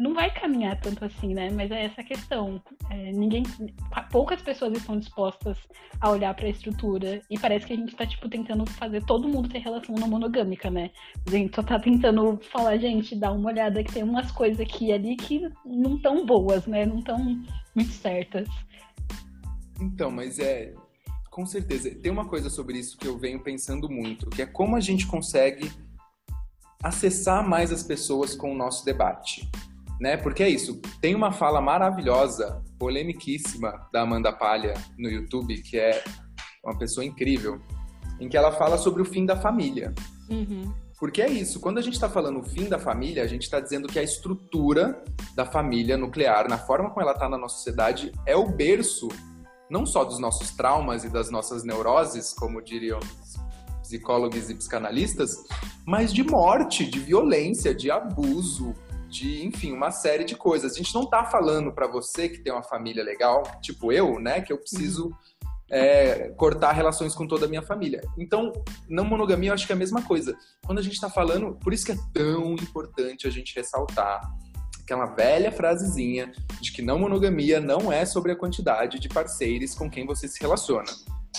[0.00, 1.50] não vai caminhar tanto assim, né?
[1.50, 2.60] Mas é essa questão.
[2.88, 3.42] É, ninguém,
[4.10, 5.58] poucas pessoas estão dispostas
[6.00, 9.28] a olhar para a estrutura e parece que a gente está tipo tentando fazer todo
[9.28, 10.90] mundo ter relação não monogâmica, né?
[11.26, 14.86] A gente só tá tentando falar, gente, dá uma olhada que tem umas coisas aqui
[14.86, 16.86] e ali que não tão boas, né?
[16.86, 17.18] Não tão
[17.74, 18.48] muito certas.
[19.78, 20.74] Então, mas é
[21.30, 21.94] com certeza.
[21.94, 25.06] Tem uma coisa sobre isso que eu venho pensando muito, que é como a gente
[25.06, 25.70] consegue
[26.82, 29.48] acessar mais as pessoas com o nosso debate
[30.00, 30.16] né?
[30.16, 30.80] Porque é isso.
[31.00, 36.02] Tem uma fala maravilhosa, polemiquíssima da Amanda Palha no YouTube, que é
[36.64, 37.60] uma pessoa incrível,
[38.18, 39.94] em que ela fala sobre o fim da família.
[40.30, 40.72] Uhum.
[40.98, 43.58] Porque é isso, quando a gente está falando o fim da família, a gente está
[43.58, 45.02] dizendo que a estrutura
[45.34, 49.08] da família nuclear, na forma como ela está na nossa sociedade, é o berço
[49.70, 53.00] não só dos nossos traumas e das nossas neuroses, como diriam
[53.82, 55.36] psicólogos e psicanalistas,
[55.86, 58.74] mas de morte, de violência, de abuso,
[59.10, 60.72] de, enfim, uma série de coisas.
[60.72, 64.40] A gente não tá falando para você que tem uma família legal, tipo eu, né,
[64.40, 65.12] que eu preciso uhum.
[65.70, 68.00] é, cortar relações com toda a minha família.
[68.16, 68.52] Então,
[68.88, 70.36] não monogamia, eu acho que é a mesma coisa.
[70.64, 74.20] Quando a gente tá falando, por isso que é tão importante a gente ressaltar
[74.80, 79.90] aquela velha frasezinha de que não monogamia não é sobre a quantidade de parceiros com
[79.90, 80.90] quem você se relaciona.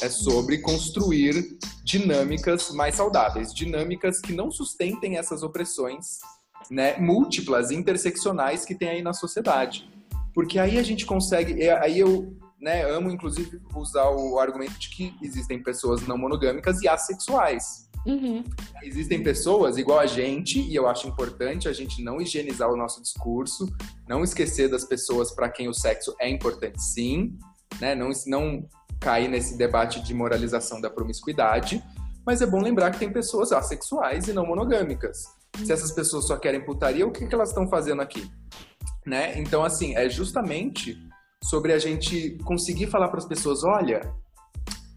[0.02, 6.20] É sobre construir dinâmicas mais saudáveis, dinâmicas que não sustentem essas opressões
[6.72, 9.92] né, múltiplas, interseccionais que tem aí na sociedade.
[10.34, 15.14] Porque aí a gente consegue, aí eu né, amo inclusive usar o argumento de que
[15.22, 17.90] existem pessoas não monogâmicas e assexuais.
[18.06, 18.44] Uhum.
[18.82, 23.02] Existem pessoas igual a gente, e eu acho importante a gente não higienizar o nosso
[23.02, 23.68] discurso,
[24.08, 27.38] não esquecer das pessoas para quem o sexo é importante sim,
[27.80, 27.94] né?
[27.94, 28.66] não, não
[29.00, 31.84] cair nesse debate de moralização da promiscuidade,
[32.26, 35.41] mas é bom lembrar que tem pessoas assexuais e não monogâmicas.
[35.58, 38.30] Se essas pessoas só querem putaria, o que, que elas estão fazendo aqui?
[39.06, 39.38] Né?
[39.40, 40.98] Então, assim, é justamente
[41.44, 44.14] sobre a gente conseguir falar para as pessoas: olha,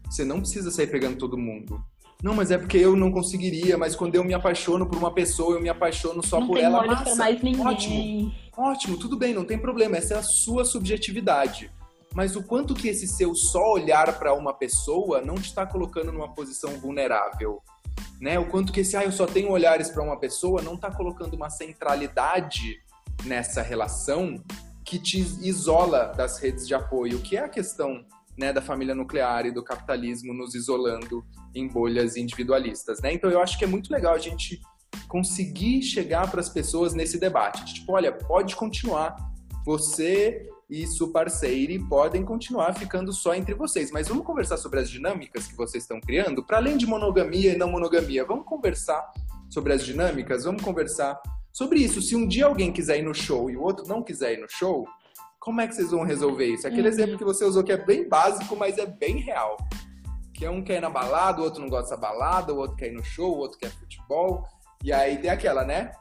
[0.09, 1.83] você não precisa sair pegando todo mundo.
[2.23, 5.55] Não, mas é porque eu não conseguiria, mas quando eu me apaixono por uma pessoa,
[5.55, 6.85] eu me apaixono só não por ela.
[6.85, 7.15] Massa.
[7.15, 7.65] Mais ninguém.
[7.67, 11.71] Ótimo, ótimo, tudo bem, não tem problema, essa é a sua subjetividade.
[12.15, 16.13] Mas o quanto que esse seu só olhar para uma pessoa não te está colocando
[16.13, 17.61] numa posição vulnerável?
[18.21, 18.39] Né?
[18.39, 21.33] O quanto que esse, ah, eu só tenho olhares para uma pessoa não está colocando
[21.33, 22.79] uma centralidade
[23.25, 24.41] nessa relação
[24.85, 28.05] que te isola das redes de apoio, que é a questão
[28.37, 33.13] né, da família nuclear e do capitalismo nos isolando em bolhas individualistas, né?
[33.13, 34.61] Então eu acho que é muito legal a gente
[35.07, 39.15] conseguir chegar para as pessoas nesse debate, de, tipo, olha, pode continuar,
[39.65, 45.55] você e podem continuar ficando só entre vocês, mas vamos conversar sobre as dinâmicas que
[45.55, 49.11] vocês estão criando, para além de monogamia e não monogamia, vamos conversar
[49.49, 51.21] sobre as dinâmicas, vamos conversar
[51.53, 52.01] sobre isso.
[52.01, 54.49] Se um dia alguém quiser ir no show e o outro não quiser ir no
[54.49, 54.85] show,
[55.39, 56.67] como é que vocês vão resolver isso?
[56.67, 56.93] Aquele uhum.
[56.93, 59.57] exemplo que você usou que é bem básico, mas é bem real.
[60.33, 62.75] Que é um quer ir na balada, o outro não gosta da balada, o outro
[62.75, 64.43] quer ir no show, o outro quer futebol.
[64.83, 65.91] E aí tem aquela, né?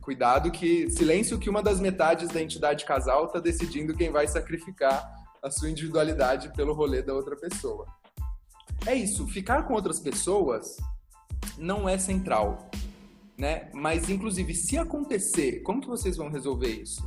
[0.00, 5.08] Cuidado que silêncio que uma das metades da entidade casal tá decidindo quem vai sacrificar
[5.42, 7.86] a sua individualidade pelo rolê da outra pessoa.
[8.86, 10.76] É isso, ficar com outras pessoas
[11.58, 12.70] não é central,
[13.38, 13.70] né?
[13.74, 17.02] Mas inclusive se acontecer, como que vocês vão resolver isso?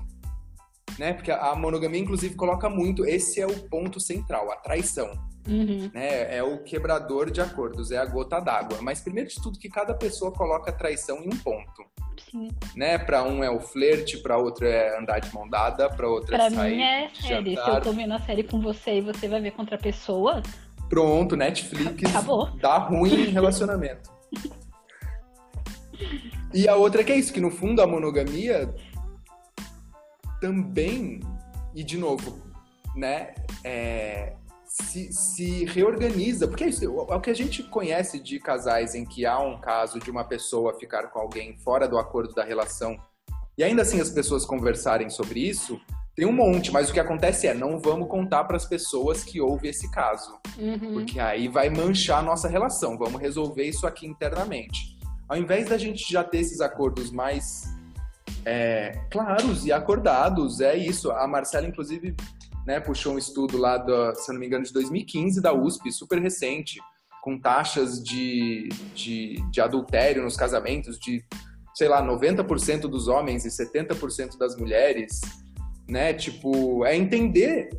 [0.98, 1.14] né?
[1.14, 3.06] Porque a monogamia, inclusive, coloca muito.
[3.06, 5.12] Esse é o ponto central, a traição.
[5.48, 5.92] Uhum.
[5.94, 6.38] Né?
[6.38, 8.80] É o quebrador de acordos, é a gota d'água.
[8.82, 11.84] Mas primeiro de tudo que cada pessoa coloca a traição em um ponto.
[12.30, 12.50] Sim.
[12.76, 12.98] Né?
[12.98, 16.46] Para um é o flerte, para outro é andar de mão dada, para outro pra
[16.46, 16.56] é sair.
[16.56, 17.56] Pra mim é série.
[17.56, 20.42] Se eu tô vendo a série com você e você vai ver contra a pessoa.
[20.90, 22.52] Pronto, Netflix Acabou.
[22.58, 24.12] dá ruim em relacionamento.
[26.54, 28.74] e a outra é que é isso, que no fundo a monogamia
[30.40, 31.22] também,
[31.74, 32.38] e de novo,
[32.96, 34.34] né, é,
[34.74, 39.06] se, se, reorganiza, porque é isso, o, o que a gente conhece de casais em
[39.06, 42.98] que há um caso de uma pessoa ficar com alguém fora do acordo da relação,
[43.56, 45.80] e ainda assim as pessoas conversarem sobre isso,
[46.16, 49.40] tem um monte, mas o que acontece é, não vamos contar para as pessoas que
[49.40, 50.94] houve esse caso, uhum.
[50.94, 54.98] porque aí vai manchar a nossa relação, vamos resolver isso aqui internamente.
[55.30, 57.72] Ao invés da gente já ter esses acordos mais
[58.46, 60.60] é, claros e acordados.
[60.60, 61.12] É isso.
[61.12, 62.16] A Marcela, inclusive,
[62.66, 66.22] né, puxou um estudo lá, do, se não me engano, de 2015 da USP, super
[66.22, 66.80] recente,
[67.22, 71.24] com taxas de, de, de adultério nos casamentos de,
[71.76, 75.22] sei lá, 90% dos homens e 70% das mulheres.
[75.90, 76.14] Né?
[76.14, 77.70] Tipo, é entender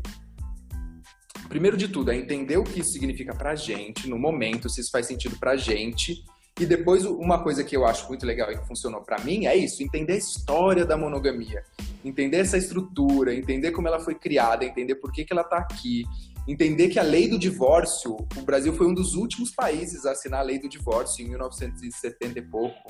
[1.48, 4.90] primeiro de tudo, é entender o que isso significa pra gente no momento, se isso
[4.90, 6.24] faz sentido pra gente
[6.58, 9.56] e depois, uma coisa que eu acho muito legal e que funcionou para mim é
[9.56, 11.64] isso: entender a história da monogamia,
[12.04, 16.04] entender essa estrutura, entender como ela foi criada, entender por que, que ela está aqui,
[16.46, 20.40] entender que a lei do divórcio, o Brasil foi um dos últimos países a assinar
[20.40, 22.82] a lei do divórcio em 1970 e pouco,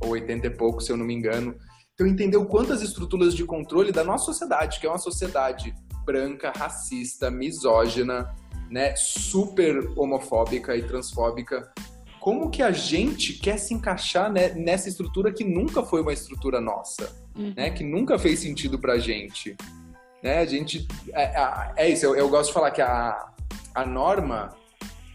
[0.00, 1.54] ou 80 e pouco, se eu não me engano.
[1.92, 5.74] Então, entender o quanto as estruturas de controle da nossa sociedade, que é uma sociedade
[6.06, 8.34] branca, racista, misógina,
[8.70, 11.70] né, super homofóbica e transfóbica,
[12.24, 16.58] como que a gente quer se encaixar né, nessa estrutura que nunca foi uma estrutura
[16.58, 17.52] nossa, uhum.
[17.54, 17.68] né?
[17.68, 19.54] Que nunca fez sentido pra gente.
[20.22, 20.38] Né?
[20.38, 20.88] A gente...
[21.12, 23.30] É, é, é isso, eu, eu, gosto de falar que a,
[23.74, 24.56] a norma,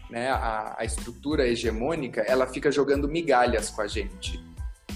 [0.08, 4.40] né, a, a estrutura hegemônica, ela fica jogando migalhas com a gente.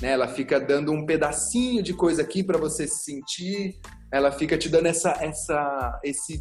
[0.00, 0.12] Né?
[0.12, 3.76] Ela fica dando um pedacinho de coisa aqui para você se sentir,
[4.12, 6.40] ela fica te dando essa, essa, esse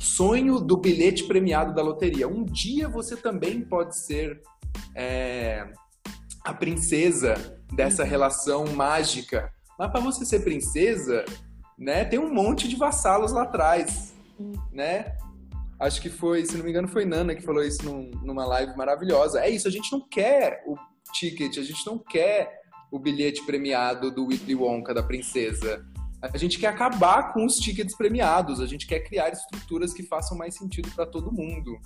[0.00, 2.26] sonho do bilhete premiado da loteria.
[2.26, 4.42] Um dia você também pode ser
[4.94, 5.72] é,
[6.44, 9.52] a princesa dessa relação mágica.
[9.78, 11.24] Mas para você ser princesa,
[11.78, 14.14] né, tem um monte de vassalos lá atrás,
[14.72, 15.16] né?
[15.80, 18.76] Acho que foi, se não me engano, foi Nana que falou isso num, numa live
[18.76, 19.40] maravilhosa.
[19.40, 20.76] É isso, a gente não quer o
[21.12, 25.84] ticket, a gente não quer o bilhete premiado do Willy Wonka da princesa.
[26.22, 30.38] A gente quer acabar com os tickets premiados, a gente quer criar estruturas que façam
[30.38, 31.76] mais sentido para todo mundo.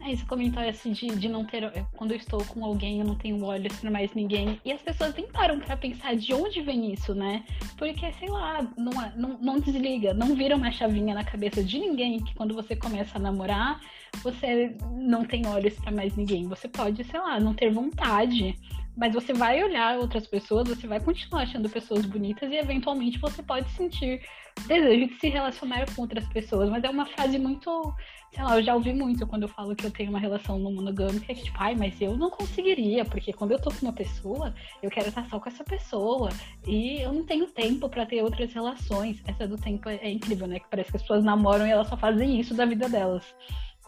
[0.00, 1.70] É esse comentário assim de, de não ter.
[1.92, 4.60] Quando eu estou com alguém, eu não tenho olhos para mais ninguém.
[4.64, 7.44] E as pessoas nem param pra pensar de onde vem isso, né?
[7.76, 12.22] Porque, sei lá, não, não, não desliga, não vira uma chavinha na cabeça de ninguém
[12.22, 13.80] que quando você começa a namorar,
[14.22, 16.48] você não tem olhos para mais ninguém.
[16.48, 18.56] Você pode, sei lá, não ter vontade.
[18.96, 23.42] Mas você vai olhar outras pessoas, você vai continuar achando pessoas bonitas e eventualmente você
[23.42, 24.22] pode sentir
[24.66, 26.70] desejo de se relacionar com outras pessoas.
[26.70, 27.94] Mas é uma fase muito
[28.36, 30.70] sei lá, eu já ouvi muito quando eu falo que eu tenho uma relação no
[30.70, 34.54] monogâmica, que tipo, ai, mas eu não conseguiria, porque quando eu tô com uma pessoa,
[34.82, 36.28] eu quero estar só com essa pessoa,
[36.66, 39.22] e eu não tenho tempo para ter outras relações.
[39.26, 40.60] Essa do tempo é, incrível, né?
[40.60, 43.24] Que parece que as pessoas namoram e elas só fazem isso da vida delas.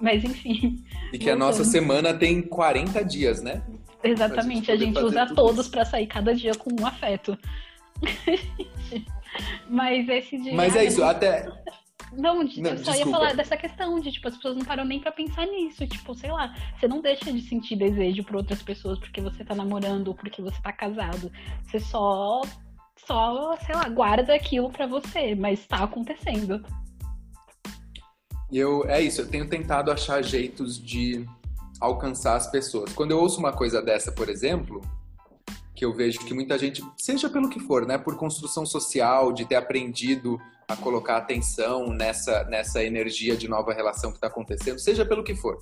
[0.01, 0.83] Mas enfim.
[1.13, 3.63] E que a nossa semana tem 40 dias, né?
[4.03, 7.37] Exatamente, a gente, a gente usa todos para sair cada dia com um afeto.
[9.69, 10.55] Mas esse dia.
[10.55, 11.47] Mas é isso, até.
[12.12, 12.97] Não, não eu só desculpa.
[12.97, 15.87] ia falar dessa questão de, tipo, as pessoas não param nem pra pensar nisso.
[15.87, 19.55] Tipo, sei lá, você não deixa de sentir desejo por outras pessoas porque você tá
[19.55, 21.31] namorando ou porque você tá casado.
[21.64, 22.42] Você só,
[23.07, 26.64] só, sei lá, guarda aquilo pra você, mas tá acontecendo.
[28.51, 31.27] Eu, é isso, eu tenho tentado achar jeitos de
[31.81, 32.92] alcançar as pessoas.
[32.92, 34.81] Quando eu ouço uma coisa dessa, por exemplo,
[35.75, 39.44] que eu vejo que muita gente, seja pelo que for, né, por construção social, de
[39.44, 45.05] ter aprendido a colocar atenção nessa, nessa energia de nova relação que está acontecendo, seja
[45.05, 45.59] pelo que for.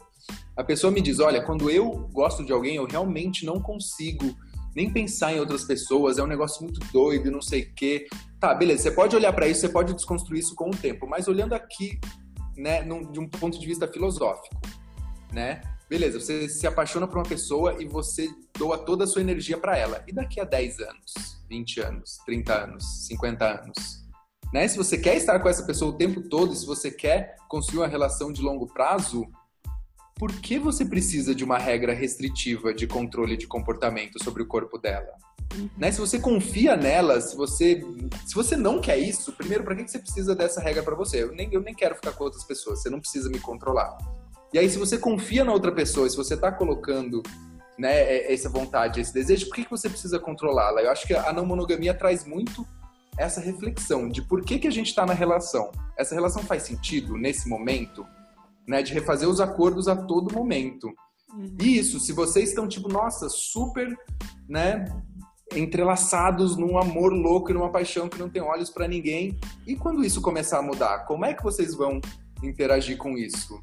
[0.57, 4.37] A pessoa me diz: olha, quando eu gosto de alguém, eu realmente não consigo
[4.75, 8.07] nem pensar em outras pessoas, é um negócio muito doido, não sei o quê.
[8.41, 11.29] Tá, beleza, você pode olhar para isso, você pode desconstruir isso com o tempo, mas
[11.29, 11.99] olhando aqui,
[12.57, 14.61] né, num, de um ponto de vista filosófico,
[15.33, 15.63] né?
[15.89, 19.79] Beleza, você se apaixona por uma pessoa e você doa toda a sua energia para
[19.79, 20.05] ela.
[20.09, 24.06] E daqui a 10 anos, 20 anos, 30 anos, 50 anos?
[24.57, 24.67] Né?
[24.67, 27.87] Se você quer estar com essa pessoa o tempo todo, se você quer construir uma
[27.87, 29.27] relação de longo prazo,
[30.15, 34.79] por que você precisa de uma regra restritiva de controle de comportamento sobre o corpo
[34.79, 35.13] dela?
[35.55, 35.69] Uhum.
[35.77, 35.93] Né?
[35.93, 37.85] Se você confia nela, se você,
[38.25, 41.23] se você não quer isso, primeiro, para que você precisa dessa regra para você?
[41.23, 43.99] Eu nem, eu nem quero ficar com outras pessoas, você não precisa me controlar.
[44.55, 47.23] E aí, se você confia na outra pessoa, se você está colocando
[47.79, 50.81] né, é, essa vontade, esse desejo, por que, que você precisa controlá-la?
[50.81, 52.67] Eu acho que a não monogamia traz muito
[53.19, 55.71] essa reflexão de por que, que a gente está na relação.
[55.97, 58.07] Essa relação faz sentido nesse momento,
[58.67, 58.83] né?
[58.83, 60.93] De refazer os acordos a todo momento.
[61.35, 61.57] Uhum.
[61.61, 63.97] Isso, se vocês estão, tipo, nossa, super,
[64.49, 64.85] né?
[65.55, 69.39] Entrelaçados num amor louco e numa paixão que não tem olhos para ninguém.
[69.67, 72.01] E quando isso começar a mudar, como é que vocês vão
[72.43, 73.63] interagir com isso?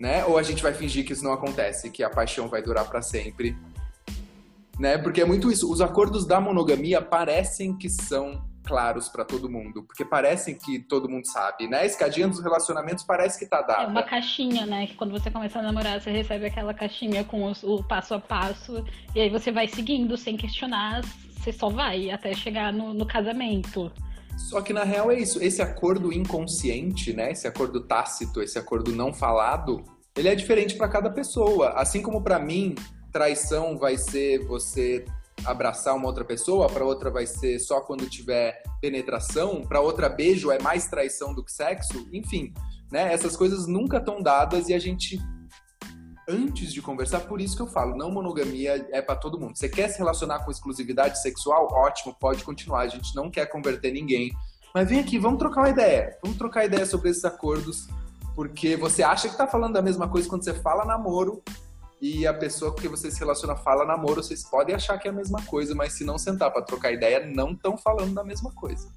[0.00, 0.24] Né?
[0.24, 3.02] Ou a gente vai fingir que isso não acontece, que a paixão vai durar para
[3.02, 3.56] sempre
[4.78, 4.96] né?
[4.96, 5.70] Porque é muito isso.
[5.70, 11.08] Os acordos da monogamia parecem que são claros para todo mundo, porque parecem que todo
[11.08, 11.80] mundo sabe, né?
[11.80, 13.84] A escadinha dos relacionamentos parece que tá dada.
[13.84, 14.86] É uma caixinha, né?
[14.86, 18.20] Que quando você começa a namorar, você recebe aquela caixinha com os, o passo a
[18.20, 21.02] passo, e aí você vai seguindo sem questionar,
[21.36, 23.90] você só vai até chegar no, no casamento.
[24.36, 27.32] Só que na real é isso, esse acordo inconsciente, né?
[27.32, 29.82] Esse acordo tácito, esse acordo não falado,
[30.16, 31.70] ele é diferente para cada pessoa.
[31.70, 32.74] Assim como para mim,
[33.12, 35.04] traição vai ser você
[35.44, 40.50] abraçar uma outra pessoa, para outra vai ser só quando tiver penetração, para outra beijo
[40.50, 42.52] é mais traição do que sexo, enfim,
[42.90, 43.12] né?
[43.12, 45.18] Essas coisas nunca estão dadas e a gente
[46.28, 49.56] antes de conversar, por isso que eu falo, não monogamia é para todo mundo.
[49.56, 51.68] Você quer se relacionar com exclusividade sexual?
[51.72, 52.80] Ótimo, pode continuar.
[52.80, 54.30] A gente não quer converter ninguém.
[54.74, 56.18] Mas vem aqui, vamos trocar uma ideia.
[56.22, 57.88] Vamos trocar ideia sobre esses acordos,
[58.34, 61.42] porque você acha que está falando da mesma coisa quando você fala namoro,
[62.00, 65.10] e a pessoa com quem você se relaciona fala namoro, vocês podem achar que é
[65.10, 68.52] a mesma coisa, mas se não sentar para trocar ideia, não estão falando da mesma
[68.52, 68.88] coisa.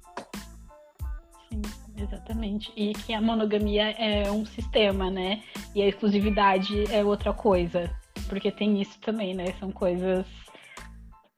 [1.48, 1.62] Sim,
[1.96, 2.72] exatamente.
[2.76, 5.42] E que a monogamia é um sistema, né?
[5.74, 7.90] E a exclusividade é outra coisa.
[8.28, 9.46] Porque tem isso também, né?
[9.58, 10.26] São coisas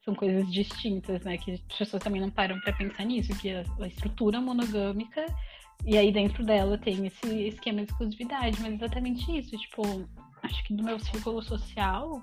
[0.03, 1.35] são coisas distintas, né?
[1.35, 5.25] Que as pessoas também não param para pensar nisso, que a, estrutura monogâmica
[5.83, 9.81] e aí dentro dela tem esse esquema de exclusividade, mas exatamente isso, tipo,
[10.45, 12.21] acho que do meu círculo social,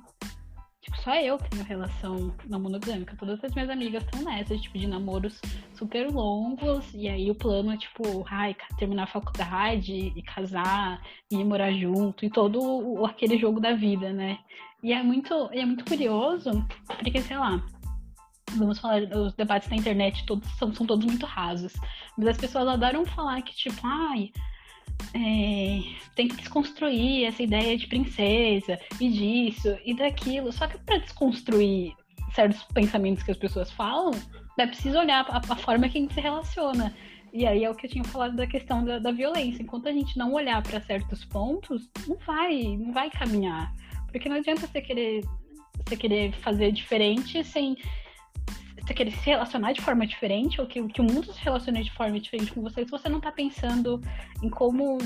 [0.81, 3.17] tipo, só eu tenho relação não monogâmica.
[3.17, 5.41] Todas as minhas amigas estão nessa, tipo, de namoros
[5.75, 11.01] super longos, e aí o plano é, tipo, ai, terminar a faculdade e casar
[11.31, 14.39] e morar junto, e todo o, aquele jogo da vida, né?
[14.83, 16.51] E é muito, é muito curioso,
[16.99, 17.63] porque, sei lá,
[18.57, 21.73] vamos falar, os debates na internet todos são, são todos muito rasos.
[22.19, 24.33] Mas as pessoas adoram falar que, tipo, ai,
[25.15, 25.81] é,
[26.15, 30.53] tem que desconstruir essa ideia de princesa e disso e daquilo.
[30.53, 31.95] Só que para desconstruir
[32.35, 34.13] certos pensamentos que as pessoas falam,
[34.59, 36.95] é preciso olhar a, a forma que a gente se relaciona.
[37.33, 39.63] E aí é o que eu tinha falado da questão da, da violência.
[39.63, 43.73] Enquanto a gente não olhar para certos pontos, não vai, não vai caminhar.
[44.11, 45.25] Porque não adianta você querer,
[45.85, 47.77] você querer fazer diferente sem
[48.83, 51.93] você querer se relacionar de forma diferente, ou que, que o mundo se relacione de
[51.93, 54.01] forma diferente com você, se você não está pensando
[54.43, 54.99] em como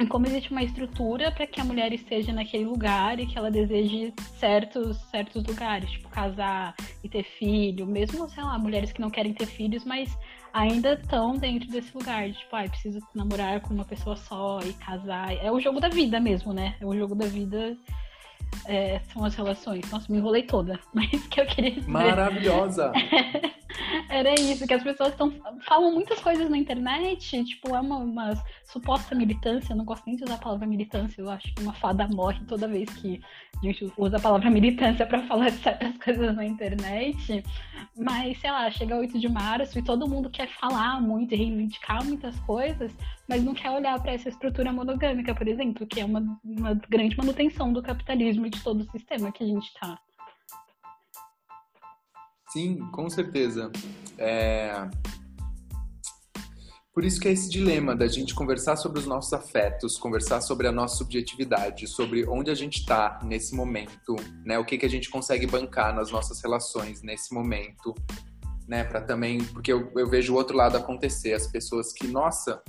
[0.00, 3.50] em como existe uma estrutura para que a mulher esteja naquele lugar e que ela
[3.50, 9.10] deseje certos, certos lugares, tipo casar e ter filho, mesmo, sei lá, mulheres que não
[9.10, 10.16] querem ter filhos, mas
[10.52, 14.72] ainda estão dentro desse lugar, de, tipo, ah, preciso namorar com uma pessoa só e
[14.74, 15.34] casar.
[15.34, 16.76] É o jogo da vida mesmo, né?
[16.80, 17.76] É o jogo da vida
[18.66, 19.90] é, são as relações.
[19.90, 20.78] Nossa, me enrolei toda.
[20.92, 21.88] Mas que eu queria dizer.
[21.88, 22.92] Maravilhosa!
[24.08, 25.30] Era isso, que as pessoas tão,
[25.66, 30.16] falam muitas coisas na internet, tipo, é uma, uma, suposta militância, eu não gosto nem
[30.16, 33.20] de usar a palavra militância, eu acho que uma fada morre toda vez que
[33.56, 37.44] a gente usa a palavra militância para falar de certas coisas na internet.
[37.96, 42.02] Mas, sei lá, chega 8 de março e todo mundo quer falar muito e reivindicar
[42.04, 42.90] muitas coisas,
[43.28, 47.16] mas não quer olhar para essa estrutura monogâmica, por exemplo, que é uma, uma grande
[47.16, 49.98] manutenção do capitalismo e de todo o sistema que a gente está.
[52.50, 53.70] Sim, com certeza.
[54.16, 54.88] É...
[56.92, 60.66] Por isso que é esse dilema da gente conversar sobre os nossos afetos, conversar sobre
[60.66, 64.58] a nossa subjetividade, sobre onde a gente está nesse momento, né?
[64.58, 67.94] O que, que a gente consegue bancar nas nossas relações nesse momento,
[68.66, 68.82] né?
[68.82, 72.60] Para também, porque eu, eu vejo o outro lado acontecer, as pessoas que, nossa,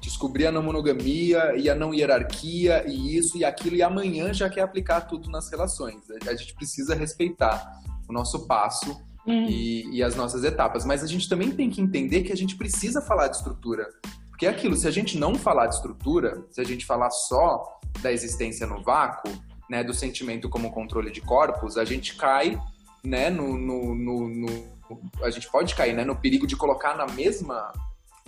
[0.00, 4.48] descobri a não monogamia e a não hierarquia e isso e aquilo e amanhã já
[4.48, 6.10] quer aplicar tudo nas relações.
[6.26, 7.70] A gente precisa respeitar
[8.08, 8.90] o nosso passo
[9.26, 9.46] uhum.
[9.48, 10.84] e, e, as nossas etapas.
[10.84, 13.88] Mas a gente também tem que entender que a gente precisa falar de estrutura.
[14.30, 17.80] Porque é aquilo, se a gente não falar de estrutura, se a gente falar só
[18.02, 19.30] da existência no vácuo,
[19.68, 22.60] né, do sentimento como controle de corpos, a gente cai
[23.04, 24.76] né, no, no, no, no
[25.22, 27.72] a gente pode cair né, no perigo de colocar na mesma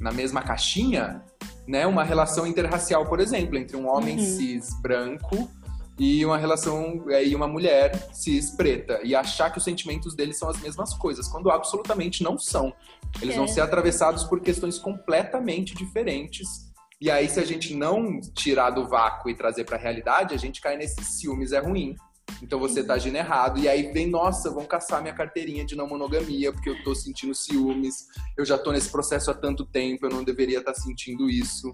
[0.00, 1.22] na mesma caixinha
[1.66, 4.24] né, uma relação interracial, por exemplo, entre um homem uhum.
[4.24, 5.50] cis branco
[5.98, 10.38] e uma relação é, e uma mulher cis preta e achar que os sentimentos deles
[10.38, 12.72] são as mesmas coisas, quando absolutamente não são.
[13.20, 13.38] Eles é.
[13.38, 16.68] vão ser atravessados por questões completamente diferentes.
[17.00, 20.38] E aí, se a gente não tirar do vácuo e trazer para a realidade, a
[20.38, 21.96] gente cai nesses ciúmes é ruim.
[22.42, 23.58] Então você tá agindo errado.
[23.58, 27.34] E aí vem, nossa, vão caçar minha carteirinha de não monogamia, porque eu tô sentindo
[27.34, 31.28] ciúmes, eu já tô nesse processo há tanto tempo, eu não deveria estar tá sentindo
[31.30, 31.72] isso.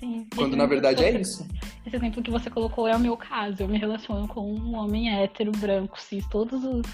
[0.00, 1.46] Sim, Quando na verdade é isso.
[1.86, 3.62] Esse exemplo que você colocou é o meu caso.
[3.62, 6.86] Eu me relaciono com um homem hétero, branco, cis, todos os.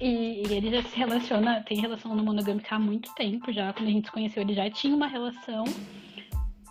[0.00, 3.72] E, e ele já se relaciona, tem relação no monogâmica há muito tempo já.
[3.72, 5.64] Quando a gente se conheceu, ele já tinha uma relação.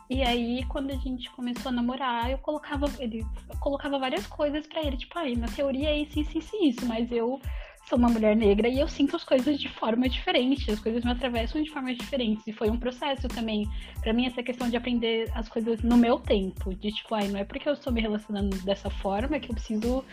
[0.10, 4.66] E aí, quando a gente começou a namorar, eu colocava, ele, eu colocava várias coisas
[4.66, 7.42] para ele, tipo, aí, na teoria é isso, isso, isso, isso, mas eu
[7.88, 11.12] sou uma mulher negra e eu sinto as coisas de forma diferente, as coisas me
[11.12, 12.46] atravessam de formas diferentes.
[12.46, 13.68] E foi um processo também,
[14.02, 16.76] para mim, essa questão de aprender as coisas no meu tempo.
[16.76, 20.04] De tipo, ai, não é porque eu estou me relacionando dessa forma que eu preciso.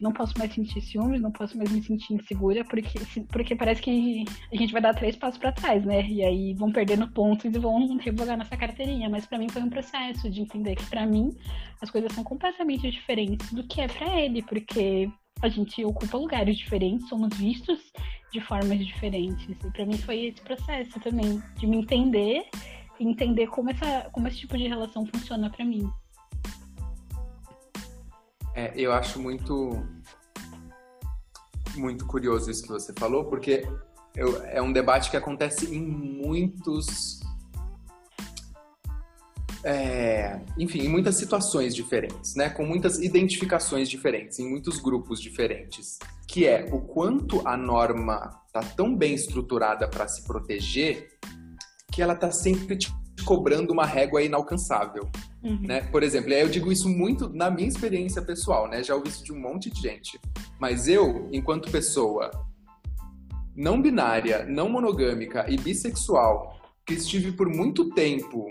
[0.00, 2.98] Não posso mais sentir ciúmes, não posso mais me sentir insegura, porque,
[3.30, 6.06] porque parece que a gente vai dar três passos para trás, né?
[6.08, 9.10] E aí vão perdendo pontos e vão revogar nossa carteirinha.
[9.10, 11.36] Mas para mim foi um processo de entender que para mim
[11.82, 15.10] as coisas são completamente diferentes do que é para ele, porque
[15.42, 17.92] a gente ocupa lugares diferentes, somos vistos
[18.32, 19.56] de formas diferentes.
[19.64, 22.44] E para mim foi esse processo também de me entender
[22.98, 25.90] entender como essa como esse tipo de relação funciona para mim.
[28.54, 29.82] É, eu acho muito
[31.76, 33.66] muito curioso isso que você falou, porque
[34.14, 37.20] eu, é um debate que acontece em muitos
[39.64, 42.48] é, enfim, em muitas situações diferentes, né?
[42.48, 45.98] Com muitas identificações diferentes, em muitos grupos diferentes.
[46.26, 51.08] Que é o quanto a norma tá tão bem estruturada para se proteger
[51.92, 52.92] que ela tá sempre te
[53.24, 55.08] cobrando uma régua inalcançável.
[55.42, 55.60] Uhum.
[55.60, 55.82] Né?
[55.82, 58.82] Por exemplo, eu digo isso muito na minha experiência pessoal, né?
[58.82, 60.18] Já ouvi isso de um monte de gente.
[60.58, 62.30] Mas eu, enquanto pessoa
[63.54, 68.50] não binária, não monogâmica e bissexual, que estive por muito tempo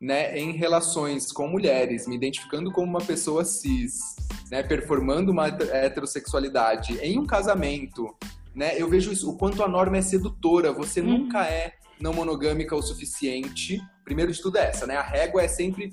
[0.00, 4.16] né, em relações com mulheres, me identificando como uma pessoa cis,
[4.50, 8.16] né, performando uma heterossexualidade em um casamento,
[8.54, 10.72] né, eu vejo isso, o quanto a norma é sedutora.
[10.72, 11.06] Você hum.
[11.06, 13.80] nunca é não monogâmica o suficiente.
[14.04, 14.96] Primeiro de tudo é essa, né?
[14.96, 15.92] A régua é sempre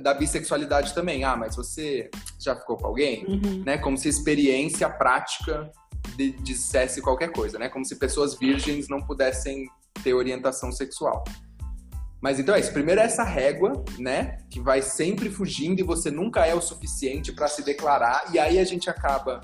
[0.00, 1.24] da bissexualidade também.
[1.24, 3.24] Ah, mas você já ficou com alguém?
[3.26, 3.64] Uhum.
[3.64, 3.78] Né?
[3.78, 5.70] Como se experiência prática
[6.16, 7.68] de, dissesse qualquer coisa, né?
[7.68, 9.66] Como se pessoas virgens não pudessem
[10.04, 11.24] ter orientação sexual.
[12.20, 12.72] Mas então é isso.
[12.72, 14.38] Primeiro é essa régua, né?
[14.50, 18.32] Que vai sempre fugindo e você nunca é o suficiente para se declarar.
[18.32, 19.40] E aí a gente acaba,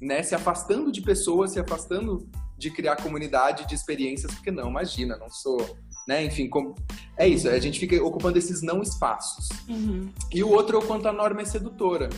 [0.00, 0.22] né?
[0.22, 5.28] Se afastando de pessoas, se afastando de criar comunidade de experiências, porque não, imagina, não
[5.28, 5.76] sou.
[6.08, 6.24] Né?
[6.24, 6.48] Enfim,
[7.16, 9.48] é isso, a gente fica ocupando esses não espaços.
[9.68, 10.08] Uhum.
[10.32, 12.08] E o outro é o quanto a norma é sedutora.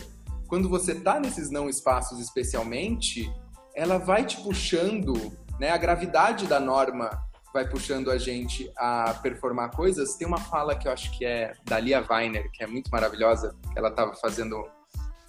[0.46, 3.30] Quando você tá nesses não espaços, especialmente,
[3.74, 5.70] ela vai te puxando, né?
[5.70, 10.14] A gravidade da norma vai puxando a gente a performar coisas.
[10.16, 13.54] Tem uma fala que eu acho que é da Lia Weiner, que é muito maravilhosa,
[13.76, 14.64] ela estava fazendo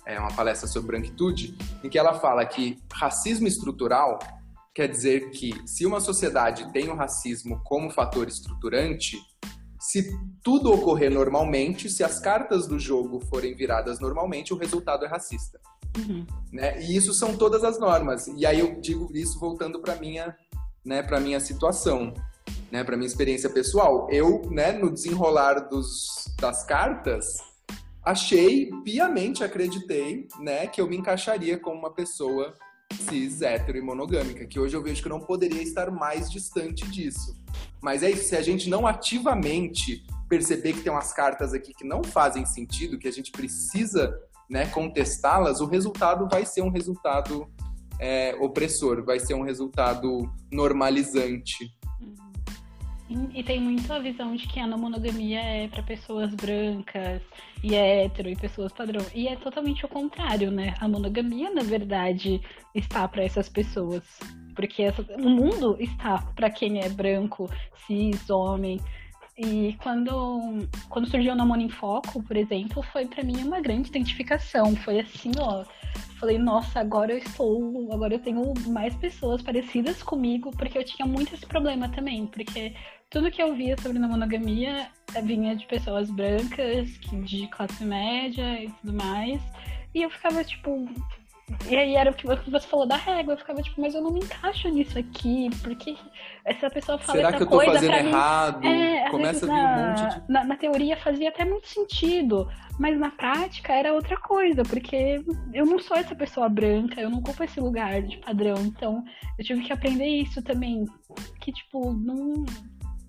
[0.05, 4.19] é, uma palestra sobre branquitude, em que ela fala que racismo estrutural
[4.73, 9.17] quer dizer que se uma sociedade tem o racismo como fator estruturante,
[9.79, 10.09] se
[10.43, 15.59] tudo ocorrer normalmente, se as cartas do jogo forem viradas normalmente, o resultado é racista.
[15.97, 16.25] Uhum.
[16.51, 16.81] Né?
[16.81, 18.27] E isso são todas as normas.
[18.27, 20.35] E aí eu digo isso voltando para minha
[20.83, 22.13] né, para minha situação,
[22.71, 24.07] né, para minha experiência pessoal.
[24.11, 27.37] Eu, né, no desenrolar dos, das cartas,
[28.03, 32.53] achei, piamente acreditei, né, que eu me encaixaria como uma pessoa
[32.93, 37.35] cis, hétero e monogâmica, que hoje eu vejo que não poderia estar mais distante disso.
[37.81, 41.83] Mas é isso, se a gente não ativamente perceber que tem umas cartas aqui que
[41.83, 44.15] não fazem sentido, que a gente precisa
[44.49, 47.47] né, contestá-las, o resultado vai ser um resultado
[47.99, 51.71] é, opressor, vai ser um resultado normalizante.
[53.09, 53.29] Uhum.
[53.33, 57.21] E tem muito a visão de que a monogamia é para pessoas brancas
[57.63, 59.03] e é hétero e pessoas padrão.
[59.15, 60.75] E é totalmente o contrário, né?
[60.79, 62.39] A monogamia, na verdade,
[62.75, 64.03] está para essas pessoas.
[64.55, 67.49] Porque essa, o mundo está para quem é branco,
[67.87, 68.79] cis, homem.
[69.35, 73.89] E quando, quando surgiu o Namoro em Foco, por exemplo, foi para mim uma grande
[73.89, 74.75] identificação.
[74.75, 75.63] Foi assim, ó.
[76.19, 77.91] Falei, nossa, agora eu estou.
[77.93, 82.27] Agora eu tenho mais pessoas parecidas comigo, porque eu tinha muito esse problema também.
[82.27, 82.75] Porque
[83.09, 84.89] tudo que eu via sobre a monogamia
[85.23, 86.89] vinha de pessoas brancas,
[87.23, 89.41] de classe média e tudo mais.
[89.95, 90.87] E eu ficava, tipo,
[91.67, 93.33] e aí era o que você falou da régua.
[93.33, 95.95] Eu ficava tipo, mas eu não me encaixo nisso aqui, porque
[96.45, 98.65] essa pessoa fala Será que eu tô fazendo errado?
[98.65, 100.31] É, Começa a vir na, um monte de...
[100.31, 102.47] Na, na, teoria fazia até muito sentido,
[102.77, 105.23] mas na prática era outra coisa, porque
[105.53, 108.57] eu não sou essa pessoa branca, eu não ocupo esse lugar de padrão.
[108.59, 109.03] Então,
[109.37, 110.85] eu tive que aprender isso também,
[111.41, 112.45] que tipo, não...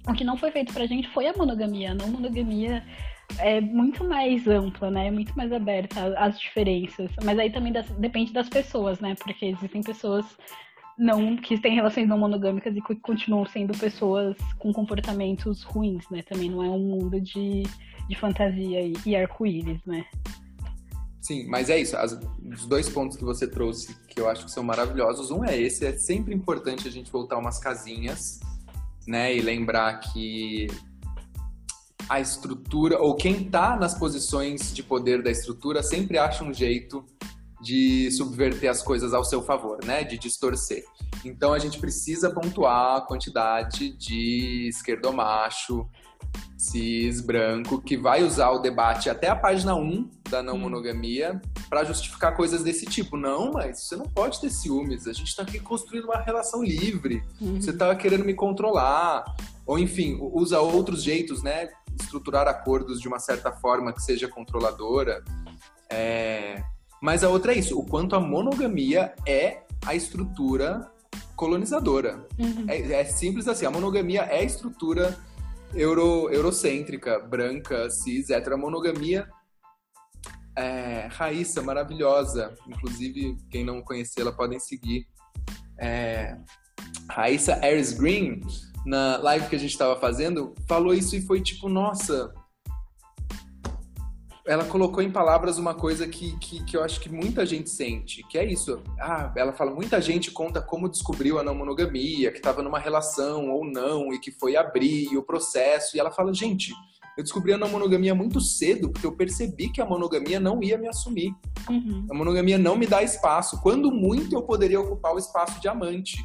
[0.09, 1.91] O que não foi feito pra gente foi a monogamia.
[1.91, 2.82] A não monogamia
[3.39, 5.09] é muito mais ampla, né?
[5.09, 7.11] É muito mais aberta às diferenças.
[7.24, 9.14] Mas aí também das, depende das pessoas, né?
[9.14, 10.24] Porque existem pessoas
[10.99, 16.22] não que têm relações não monogâmicas e que continuam sendo pessoas com comportamentos ruins, né?
[16.22, 17.62] Também não é um mundo de,
[18.09, 20.05] de fantasia e, e arco-íris, né?
[21.20, 21.97] Sim, mas é isso.
[21.97, 25.31] As, os dois pontos que você trouxe que eu acho que são maravilhosos.
[25.31, 28.41] Um é esse, é sempre importante a gente voltar umas casinhas,
[29.07, 29.35] né?
[29.35, 30.66] E lembrar que
[32.11, 37.04] a estrutura, ou quem está nas posições de poder da estrutura, sempre acha um jeito
[37.62, 40.02] de subverter as coisas ao seu favor, né?
[40.02, 40.82] De distorcer.
[41.24, 45.88] Então a gente precisa pontuar a quantidade de esquerdomacho,
[46.58, 51.84] cis, branco, que vai usar o debate até a página 1 da não monogamia para
[51.84, 53.16] justificar coisas desse tipo.
[53.16, 55.06] Não, mas você não pode ter ciúmes.
[55.06, 57.22] A gente está aqui construindo uma relação livre.
[57.40, 57.61] Uhum.
[57.61, 59.24] Você está querendo me controlar.
[59.66, 61.68] Ou enfim, usa outros jeitos, né?
[62.00, 65.22] estruturar acordos de uma certa forma que seja controladora.
[65.90, 66.62] É...
[67.02, 70.90] Mas a outra é isso, o quanto a monogamia é a estrutura
[71.34, 72.26] colonizadora.
[72.38, 72.66] Uhum.
[72.68, 75.18] É, é, simples assim, a monogamia é a estrutura
[75.74, 78.56] euro, eurocêntrica, branca, cis, hétero.
[78.56, 79.26] A monogamia
[80.56, 82.54] é, Raíssa, maravilhosa.
[82.68, 85.06] Inclusive, quem não conhecê-la podem seguir.
[85.78, 86.36] É,
[87.08, 88.42] Raíssa Ares Green
[88.85, 92.33] na live que a gente estava fazendo, falou isso e foi tipo, nossa.
[94.47, 98.26] Ela colocou em palavras uma coisa que, que, que eu acho que muita gente sente,
[98.26, 98.83] que é isso.
[98.99, 103.51] Ah, ela fala, muita gente conta como descobriu a não monogamia, que estava numa relação
[103.51, 105.97] ou não, e que foi abrir o processo.
[105.97, 106.72] E ela fala, gente,
[107.16, 110.78] eu descobri a não monogamia muito cedo, porque eu percebi que a monogamia não ia
[110.78, 111.33] me assumir.
[111.68, 112.07] Uhum.
[112.11, 113.61] A monogamia não me dá espaço.
[113.61, 116.16] Quando muito eu poderia ocupar o espaço de amante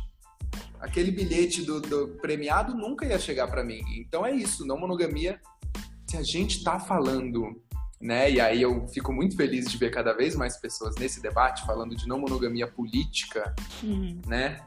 [0.85, 3.81] aquele bilhete do, do premiado nunca ia chegar para mim.
[3.97, 5.41] Então é isso, não monogamia.
[6.07, 7.59] Se a gente tá falando,
[7.99, 8.31] né?
[8.31, 11.95] E aí eu fico muito feliz de ver cada vez mais pessoas nesse debate falando
[11.95, 14.21] de não monogamia política, uhum.
[14.27, 14.63] né?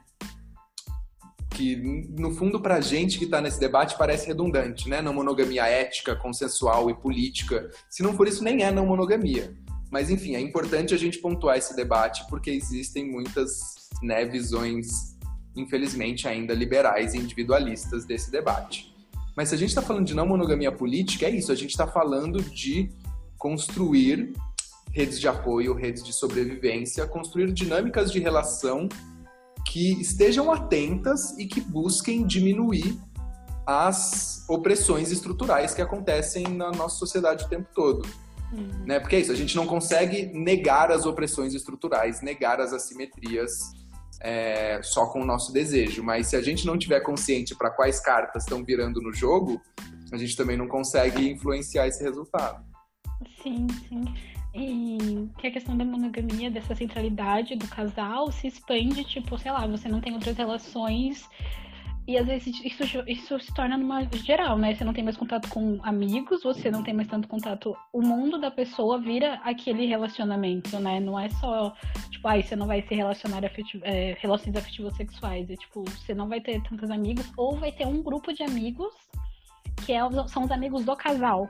[1.51, 5.01] Que no fundo pra gente que tá nesse debate parece redundante, né?
[5.01, 7.71] Não monogamia ética, consensual e política.
[7.89, 9.57] Se não for isso, nem é não monogamia.
[9.89, 15.17] Mas enfim, é importante a gente pontuar esse debate porque existem muitas né, visões
[15.59, 18.95] infelizmente, ainda liberais e individualistas desse debate.
[19.37, 21.87] Mas se a gente está falando de não monogamia política, é isso, a gente está
[21.87, 22.91] falando de
[23.37, 24.33] construir
[24.91, 28.89] redes de apoio, redes de sobrevivência, construir dinâmicas de relação
[29.67, 32.99] que estejam atentas e que busquem diminuir
[33.67, 38.09] as opressões estruturais que acontecem na nossa sociedade o tempo todo.
[38.51, 38.87] Uhum.
[38.87, 38.99] Né?
[38.99, 43.73] Porque é isso, a gente não consegue negar as opressões estruturais, negar as assimetrias
[44.21, 46.03] é, só com o nosso desejo.
[46.03, 49.61] Mas se a gente não tiver consciente para quais cartas estão virando no jogo,
[50.13, 52.65] a gente também não consegue influenciar esse resultado.
[53.43, 54.05] Sim, sim.
[54.55, 59.67] E que a questão da monogamia, dessa centralidade do casal, se expande, tipo, sei lá,
[59.67, 61.29] você não tem outras relações
[62.09, 64.75] e às vezes isso, isso se torna numa geral, né?
[64.75, 67.77] Você não tem mais contato com amigos, você não tem mais tanto contato.
[67.93, 71.01] O mundo da pessoa vira aquele relacionamento, né?
[71.01, 71.75] Não é só,
[72.09, 75.51] tipo, ai, ah, você não vai se relacionar afetivo, é, relações afetivos sexuais.
[75.51, 78.95] É tipo, você não vai ter tantos amigos, ou vai ter um grupo de amigos
[79.85, 81.47] que é, são os amigos do casal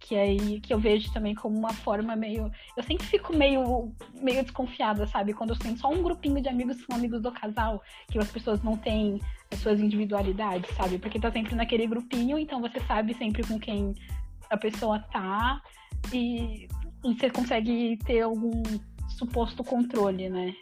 [0.00, 4.42] que aí que eu vejo também como uma forma meio eu sempre fico meio meio
[4.42, 5.34] desconfiada sabe?
[5.34, 8.62] Quando eu tenho só um grupinho de amigos são amigos do casal que as pessoas
[8.62, 9.20] não têm
[9.50, 10.98] as suas individualidades sabe?
[10.98, 13.94] Porque tá sempre naquele grupinho então você sabe sempre com quem
[14.48, 15.60] a pessoa tá
[16.12, 16.68] e,
[17.04, 18.62] e você consegue ter algum
[19.08, 20.54] suposto controle né?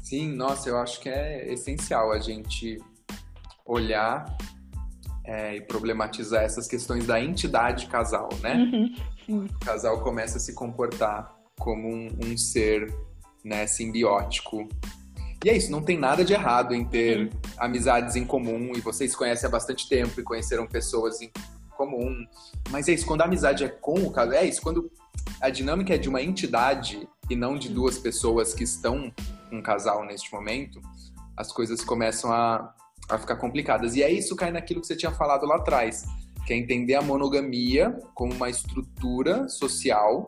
[0.00, 2.78] Sim nossa eu acho que é essencial a gente
[3.66, 4.36] olhar
[5.24, 8.54] é, e problematizar essas questões da entidade casal, né?
[9.28, 9.46] Uhum.
[9.46, 12.92] O casal começa a se comportar como um, um, ser
[13.44, 14.68] né, simbiótico.
[15.44, 17.30] E é isso, não tem nada de errado em ter uhum.
[17.58, 21.30] amizades em comum e vocês conhecem há bastante tempo e conheceram pessoas em
[21.76, 22.26] comum.
[22.70, 24.90] Mas é isso, quando a amizade é com o casal, é isso, quando
[25.40, 29.12] a dinâmica é de uma entidade e não de duas pessoas que estão
[29.52, 30.80] um casal neste momento,
[31.36, 32.74] as coisas começam a,
[33.10, 33.94] a ficar complicadas.
[33.96, 36.04] E aí isso cai naquilo que você tinha falado lá atrás,
[36.46, 40.26] que é entender a monogamia como uma estrutura social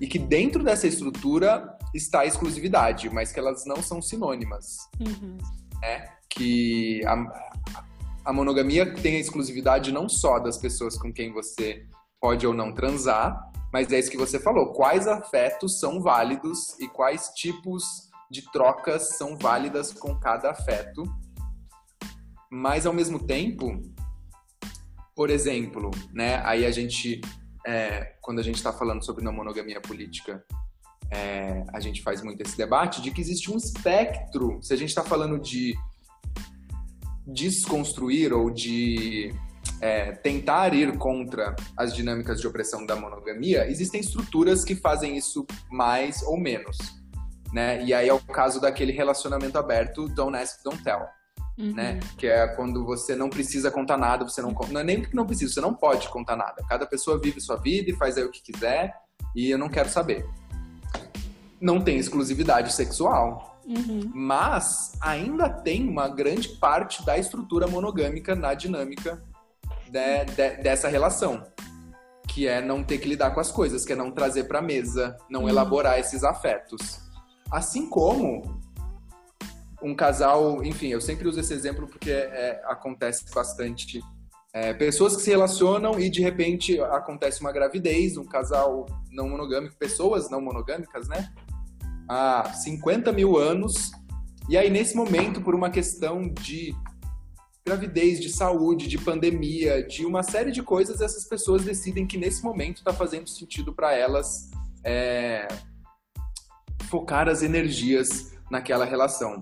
[0.00, 4.78] e que dentro dessa estrutura está a exclusividade, mas que elas não são sinônimas.
[5.00, 5.38] Uhum.
[5.80, 6.08] Né?
[6.28, 7.84] Que a,
[8.24, 11.86] a monogamia tem a exclusividade não só das pessoas com quem você
[12.20, 14.72] pode ou não transar, mas é isso que você falou.
[14.72, 21.04] Quais afetos são válidos e quais tipos de trocas são válidas com cada afeto
[22.52, 23.80] mas ao mesmo tempo,
[25.16, 27.18] por exemplo, né, aí a gente,
[27.66, 30.44] é, quando a gente está falando sobre não monogamia política,
[31.10, 34.58] é, a gente faz muito esse debate de que existe um espectro.
[34.62, 35.74] Se a gente está falando de
[37.26, 39.34] desconstruir ou de
[39.80, 45.46] é, tentar ir contra as dinâmicas de opressão da monogamia, existem estruturas que fazem isso
[45.70, 46.76] mais ou menos.
[47.50, 47.82] Né?
[47.82, 51.08] E aí é o caso daquele relacionamento aberto, don't ask, don't tell.
[51.58, 51.74] Uhum.
[51.74, 52.00] Né?
[52.16, 55.26] Que é quando você não precisa contar nada, você não não é nem que não
[55.26, 56.64] precisa, você não pode contar nada.
[56.68, 58.94] Cada pessoa vive sua vida e faz aí o que quiser
[59.34, 60.26] e eu não quero saber.
[61.60, 64.10] Não tem exclusividade sexual, uhum.
[64.14, 69.22] mas ainda tem uma grande parte da estrutura monogâmica na dinâmica
[69.88, 71.46] de, de, dessa relação,
[72.26, 75.16] que é não ter que lidar com as coisas, que é não trazer para mesa,
[75.30, 75.48] não uhum.
[75.48, 77.00] elaborar esses afetos.
[77.50, 78.61] Assim como
[79.82, 84.00] um casal, enfim, eu sempre uso esse exemplo porque é, acontece bastante.
[84.54, 89.76] É, pessoas que se relacionam e de repente acontece uma gravidez, um casal não monogâmico,
[89.76, 91.32] pessoas não monogâmicas, né?
[92.08, 93.90] Há 50 mil anos.
[94.48, 96.74] E aí, nesse momento, por uma questão de
[97.64, 102.42] gravidez, de saúde, de pandemia, de uma série de coisas, essas pessoas decidem que nesse
[102.42, 104.50] momento está fazendo sentido para elas
[104.84, 105.46] é,
[106.90, 109.38] focar as energias naquela relação.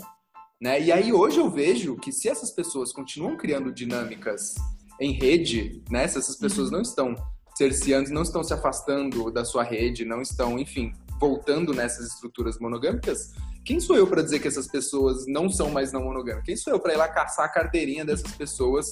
[0.61, 0.81] Né?
[0.83, 4.55] E aí hoje eu vejo que se essas pessoas continuam criando dinâmicas
[5.01, 6.07] em rede, né?
[6.07, 7.15] se essas pessoas não estão
[7.57, 13.33] cerceando, não estão se afastando da sua rede, não estão, enfim, voltando nessas estruturas monogâmicas,
[13.65, 16.45] quem sou eu para dizer que essas pessoas não são mais não monogâmicas?
[16.45, 18.91] Quem sou eu para ir lá caçar a carteirinha dessas pessoas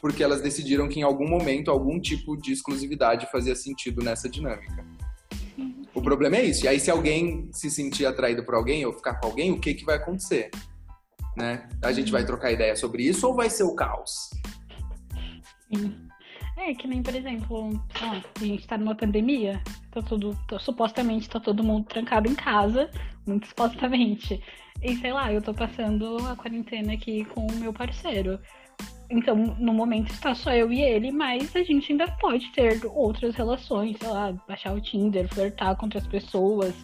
[0.00, 4.84] porque elas decidiram que em algum momento algum tipo de exclusividade fazia sentido nessa dinâmica?
[5.94, 6.64] O problema é isso.
[6.64, 9.72] E aí, se alguém se sentir atraído por alguém ou ficar com alguém, o que,
[9.72, 10.50] que vai acontecer?
[11.36, 11.68] Né?
[11.82, 14.30] A gente vai trocar ideia sobre isso ou vai ser o caos?
[16.56, 17.70] É, que nem, por exemplo,
[18.00, 19.60] a gente tá numa pandemia,
[19.90, 22.90] tá tudo, tá, supostamente tá todo mundo trancado em casa,
[23.26, 24.42] muito supostamente.
[24.82, 28.38] E sei lá, eu tô passando a quarentena aqui com o meu parceiro.
[29.10, 33.34] Então, no momento está só eu e ele, mas a gente ainda pode ter outras
[33.34, 36.74] relações, sei lá, baixar o Tinder, flertar com outras pessoas,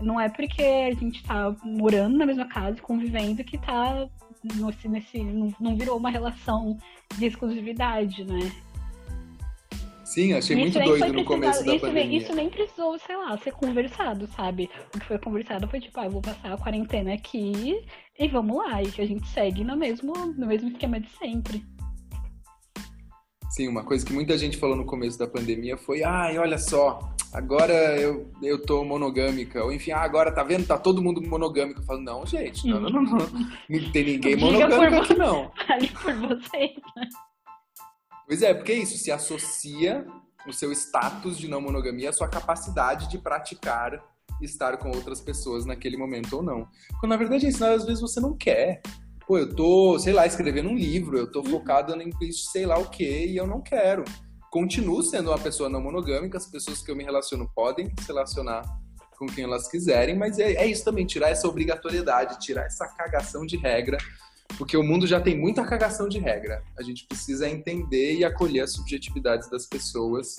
[0.00, 4.08] não é porque a gente tá morando na mesma casa, convivendo, que tá
[4.42, 5.22] nesse, nesse
[5.60, 6.78] não virou uma relação
[7.16, 8.50] de exclusividade, né?
[10.04, 12.08] Sim, achei isso muito doido no começo da isso pandemia.
[12.08, 14.68] Nem, isso nem precisou, sei lá, ser conversado, sabe?
[14.92, 17.80] O que foi conversado foi tipo, ah, eu vou passar a quarentena aqui
[18.18, 21.64] e vamos lá, e que a gente segue no mesmo, no mesmo esquema de sempre.
[23.50, 27.00] Sim, uma coisa que muita gente falou no começo da pandemia foi: ai, olha só,
[27.32, 29.64] agora eu, eu tô monogâmica.
[29.64, 30.66] Ou enfim, ah, agora tá vendo?
[30.66, 31.80] Tá todo mundo monogâmico.
[31.80, 33.18] Eu falo: não, gente, não, não, não, não.
[33.18, 35.50] Não tem ninguém monogâmico aqui, não.
[35.68, 37.08] Ali por vocês, né?
[38.24, 40.06] Pois é, porque é isso, se associa
[40.46, 44.00] o seu status de não monogamia à sua capacidade de praticar
[44.40, 46.68] estar com outras pessoas naquele momento ou não.
[46.98, 48.80] Quando na verdade é isso, às vezes você não quer.
[49.30, 51.50] Pô, eu tô, sei lá, escrevendo um livro, eu tô uhum.
[51.50, 54.02] focado em sei lá o que e eu não quero.
[54.50, 58.64] Continuo sendo uma pessoa não monogâmica, as pessoas que eu me relaciono podem se relacionar
[59.16, 63.46] com quem elas quiserem, mas é, é isso também, tirar essa obrigatoriedade, tirar essa cagação
[63.46, 63.98] de regra,
[64.58, 66.64] porque o mundo já tem muita cagação de regra.
[66.76, 70.34] A gente precisa entender e acolher as subjetividades das pessoas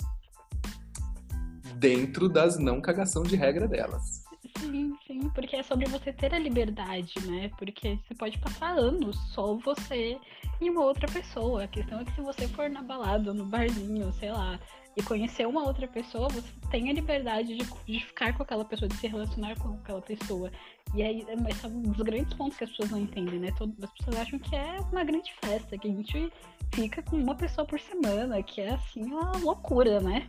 [1.76, 4.21] dentro das não cagação de regra delas.
[4.58, 7.50] Sim, sim, porque é sobre você ter a liberdade, né?
[7.58, 10.18] Porque você pode passar anos só você
[10.60, 11.64] e uma outra pessoa.
[11.64, 14.58] A questão é que se você for na balada, no barzinho, sei lá,
[14.96, 18.88] e conhecer uma outra pessoa, você tem a liberdade de, de ficar com aquela pessoa,
[18.88, 20.50] de se relacionar com aquela pessoa.
[20.94, 23.52] E aí, esse é um dos grandes pontos que as pessoas não entendem, né?
[23.56, 26.32] Todas as pessoas acham que é uma grande festa, que a gente
[26.74, 30.28] fica com uma pessoa por semana, que é assim uma loucura, né?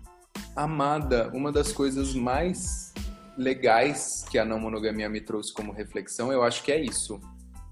[0.56, 2.94] Amada, uma das coisas mais
[3.38, 7.20] legais que a não monogamia me trouxe como reflexão, eu acho que é isso.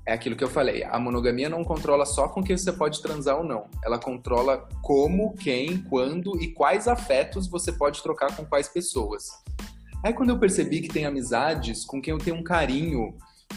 [0.05, 0.83] É aquilo que eu falei.
[0.83, 3.69] A monogamia não controla só com quem você pode transar ou não.
[3.85, 9.29] Ela controla como, quem, quando e quais afetos você pode trocar com quais pessoas.
[10.03, 13.15] Aí quando eu percebi que tem amizades com quem eu tenho um carinho,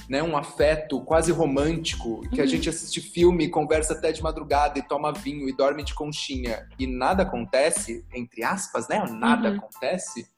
[0.09, 2.51] né, um afeto quase romântico, que a uhum.
[2.51, 6.87] gente assiste filme, conversa até de madrugada e toma vinho e dorme de conchinha e
[6.87, 9.03] nada acontece, entre aspas, né?
[9.11, 9.57] Nada uhum.
[9.57, 10.29] acontece.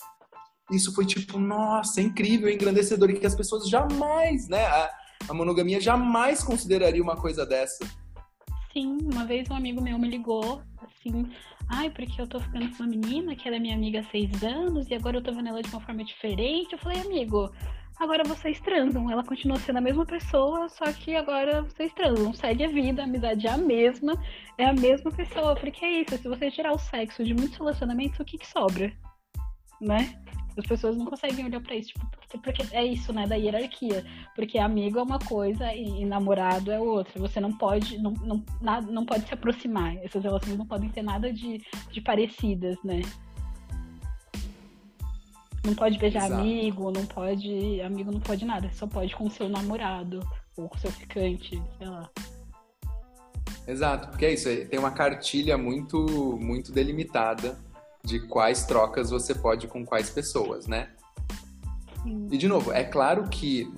[0.71, 4.91] Isso foi tipo, nossa, é incrível, engrandecedor e que as pessoas jamais, né, a,
[5.29, 7.87] a monogamia jamais consideraria uma coisa dessa.
[8.73, 11.31] Sim, uma vez um amigo meu me ligou, assim,
[11.69, 14.91] ai, porque eu tô ficando com uma menina que era minha amiga há seis anos
[14.91, 16.73] e agora eu tô vendo ela de uma forma diferente.
[16.73, 17.51] Eu falei, amigo,
[17.99, 19.11] agora vocês transam.
[19.11, 22.35] Ela continua sendo a mesma pessoa, só que agora vocês transam.
[22.35, 24.13] Segue a vida, a amizade é a mesma,
[24.59, 25.55] é a mesma pessoa.
[25.57, 28.93] Porque é isso, se você tirar o sexo de muitos relacionamentos, o que, que sobra?
[29.81, 30.23] Né?
[30.57, 34.05] As pessoas não conseguem olhar para isso, tipo, porque é isso, né, da hierarquia.
[34.35, 37.21] Porque amigo é uma coisa e, namorado é outra.
[37.21, 39.97] Você não pode, não, não, nada, não pode se aproximar.
[39.99, 43.03] Essas relações não podem ter nada de, de parecidas, né?
[45.65, 46.41] Não pode beijar Exato.
[46.41, 47.81] amigo, não pode.
[47.83, 50.21] Amigo não pode nada, só pode com o seu namorado
[50.57, 52.09] ou com o seu ficante, sei lá.
[53.67, 57.59] Exato, porque é isso, tem uma cartilha muito, muito delimitada
[58.07, 60.91] de quais trocas você pode com quais pessoas, né?
[62.05, 62.29] Sim.
[62.31, 63.75] E de novo, é claro que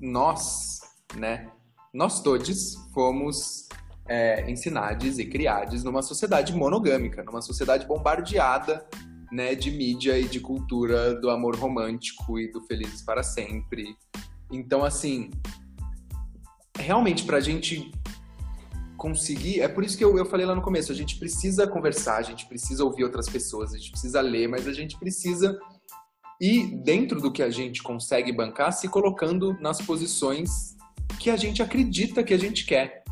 [0.00, 0.82] nós,
[1.16, 1.50] né?
[1.92, 3.68] Nós todos fomos
[4.06, 8.86] é, ensinados e criados numa sociedade monogâmica, numa sociedade bombardeada
[9.32, 13.96] né, de mídia e de cultura do amor romântico e do felizes para sempre.
[14.52, 15.32] Então, assim,
[16.78, 17.90] realmente, para a gente
[19.04, 19.60] conseguir.
[19.60, 22.22] É por isso que eu, eu falei lá no começo: a gente precisa conversar, a
[22.22, 25.58] gente precisa ouvir outras pessoas, a gente precisa ler, mas a gente precisa
[26.40, 30.74] ir dentro do que a gente consegue bancar, se colocando nas posições
[31.20, 33.04] que a gente acredita que a gente quer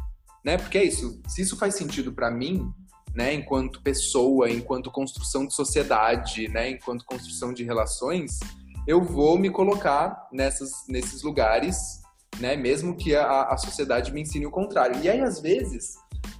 [0.44, 0.58] né?
[0.58, 1.20] Porque é isso.
[1.28, 2.72] Se isso faz sentido para mim,
[3.14, 8.40] né, enquanto pessoa, enquanto construção de sociedade, né, enquanto construção de relações,
[8.86, 12.01] eu vou me colocar nessas, nesses lugares,
[12.38, 15.00] né, mesmo que a, a sociedade me ensine o contrário.
[15.02, 15.96] E aí, às vezes,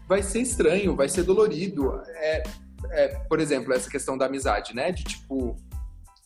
[0.08, 2.00] vai ser estranho, vai ser dolorido.
[2.16, 2.42] É,
[2.90, 5.56] é, por exemplo, essa questão da amizade, né, de tipo,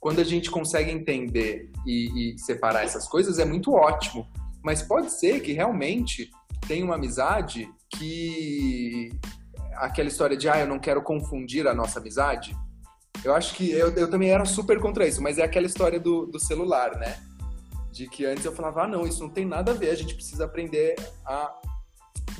[0.01, 4.27] quando a gente consegue entender e, e separar essas coisas, é muito ótimo.
[4.63, 6.31] Mas pode ser que realmente
[6.67, 9.11] tem uma amizade que
[9.75, 12.57] aquela história de ah, eu não quero confundir a nossa amizade.
[13.25, 16.27] Eu acho que eu, eu também era super contra isso, mas é aquela história do,
[16.27, 17.17] do celular, né?
[17.97, 20.15] De que antes eu falava, ah, não, isso não tem nada a ver, a gente
[20.15, 21.59] precisa aprender a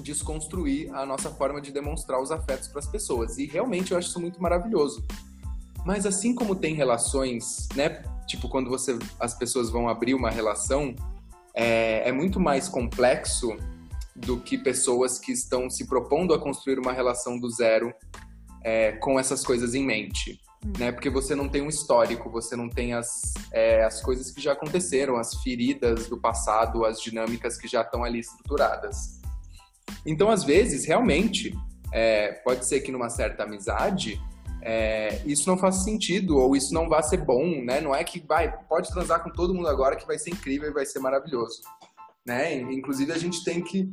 [0.03, 3.39] desconstruir a nossa forma de demonstrar os afetos para as pessoas.
[3.39, 5.03] E realmente eu acho isso muito maravilhoso.
[5.83, 8.03] Mas assim como tem relações, né?
[8.27, 10.95] Tipo, quando você, as pessoas vão abrir uma relação,
[11.55, 13.57] é, é muito mais complexo
[14.15, 17.95] do que pessoas que estão se propondo a construir uma relação do zero
[18.63, 20.39] é, com essas coisas em mente.
[20.79, 20.93] Né?
[20.93, 24.53] Porque você não tem um histórico, você não tem as, é, as coisas que já
[24.53, 29.21] aconteceram, as feridas do passado, as dinâmicas que já estão ali estruturadas.
[30.05, 31.57] Então, às vezes, realmente,
[31.93, 34.21] é, pode ser que numa certa amizade
[34.63, 37.81] é, isso não faz sentido ou isso não vai ser bom, né?
[37.81, 40.73] Não é que vai, pode transar com todo mundo agora que vai ser incrível e
[40.73, 41.61] vai ser maravilhoso,
[42.27, 42.55] né?
[42.55, 43.89] Inclusive a gente tem que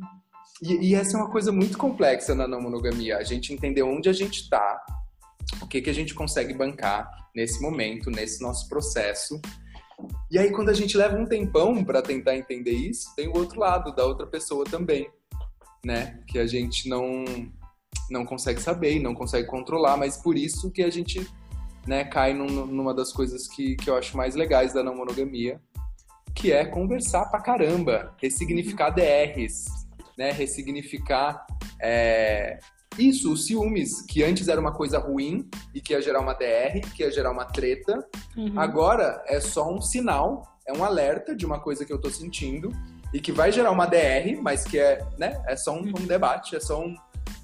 [0.60, 4.08] e, e essa é uma coisa muito complexa na não monogamia, a gente entender onde
[4.08, 4.84] a gente está,
[5.62, 9.40] o que que a gente consegue bancar nesse momento, nesse nosso processo.
[10.30, 13.60] E aí quando a gente leva um tempão para tentar entender isso, tem o outro
[13.60, 15.08] lado da outra pessoa também,
[15.84, 16.20] né?
[16.28, 17.24] Que a gente não
[18.10, 21.26] não consegue saber não consegue controlar, mas por isso que a gente
[21.86, 25.60] né, cai num, numa das coisas que, que eu acho mais legais da não monogamia,
[26.34, 29.66] que é conversar pra caramba, ressignificar DRs,
[30.16, 31.46] né, ressignificar
[31.80, 32.58] é,
[32.98, 36.80] isso, os ciúmes, que antes era uma coisa ruim e que ia gerar uma DR,
[36.94, 38.58] que ia gerar uma treta, uhum.
[38.58, 42.70] agora é só um sinal, é um alerta de uma coisa que eu tô sentindo
[43.12, 46.06] e que vai gerar uma DR, mas que é, né, é só um, um uhum.
[46.06, 46.96] debate, é só um,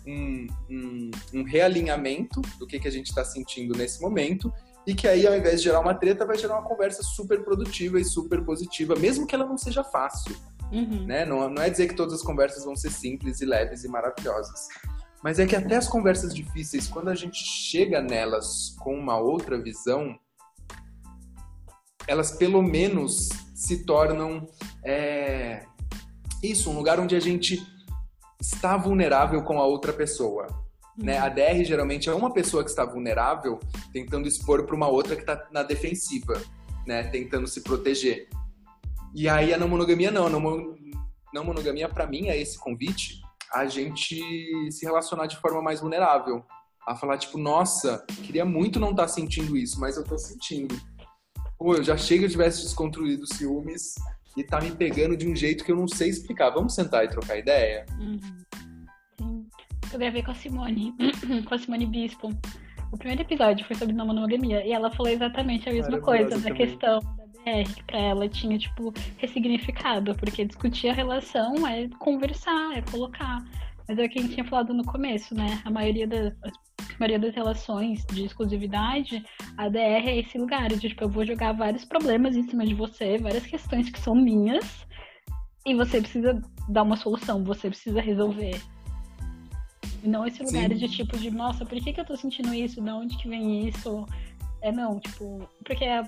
[0.07, 4.53] um, um, um realinhamento do que, que a gente está sentindo nesse momento
[4.87, 8.01] e que aí, ao invés de gerar uma treta, vai gerar uma conversa super produtiva
[8.01, 10.35] e super positiva, mesmo que ela não seja fácil.
[10.73, 11.05] Uhum.
[11.05, 11.25] Né?
[11.25, 14.69] Não, não é dizer que todas as conversas vão ser simples e leves e maravilhosas.
[15.23, 19.61] Mas é que até as conversas difíceis, quando a gente chega nelas com uma outra
[19.61, 20.19] visão,
[22.07, 24.47] elas pelo menos se tornam
[24.83, 25.67] é,
[26.43, 27.63] isso, um lugar onde a gente
[28.41, 30.47] está vulnerável com a outra pessoa.
[30.99, 31.05] Uhum.
[31.05, 31.19] Né?
[31.19, 33.61] A DR geralmente é uma pessoa que está vulnerável
[33.93, 36.41] tentando expor para uma outra que está na defensiva,
[36.87, 37.03] né?
[37.05, 38.27] tentando se proteger.
[39.15, 40.27] E aí a não monogamia não.
[40.27, 40.75] A não,
[41.35, 43.21] não monogamia, para mim, é esse convite
[43.53, 44.21] a gente
[44.71, 46.45] se relacionar de forma mais vulnerável.
[46.87, 50.75] A falar, tipo, nossa, queria muito não estar tá sentindo isso, mas eu estou sentindo.
[51.59, 53.95] Pô, eu já chego eu tivesse desconstruído ciúmes
[54.37, 56.51] e tá me pegando de um jeito que eu não sei explicar.
[56.51, 57.85] Vamos sentar e trocar ideia?
[57.99, 58.21] Uhum.
[59.19, 59.47] Sim.
[59.93, 60.95] Eu gravei com a Simone,
[61.47, 62.31] com a Simone Bispo.
[62.93, 66.51] O primeiro episódio foi sobre não monogamia e ela falou exatamente a mesma coisa, da
[66.53, 67.01] questão
[67.45, 73.45] BR, que pra ela tinha, tipo, ressignificado, porque discutir a relação é conversar, é colocar.
[73.89, 75.61] Mas é o que a gente tinha falado no começo, né?
[75.65, 76.33] A maioria das,
[77.01, 79.25] maioria das relações de exclusividade,
[79.57, 82.75] a DR é esse lugar de, tipo, eu vou jogar vários problemas em cima de
[82.75, 84.87] você, várias questões que são minhas,
[85.67, 88.61] e você precisa dar uma solução, você precisa resolver.
[90.03, 90.77] E não esse lugar Sim.
[90.77, 92.81] de tipo de, nossa, por que, que eu tô sentindo isso?
[92.81, 94.07] De onde que vem isso?
[94.63, 96.03] É não, tipo, porque é,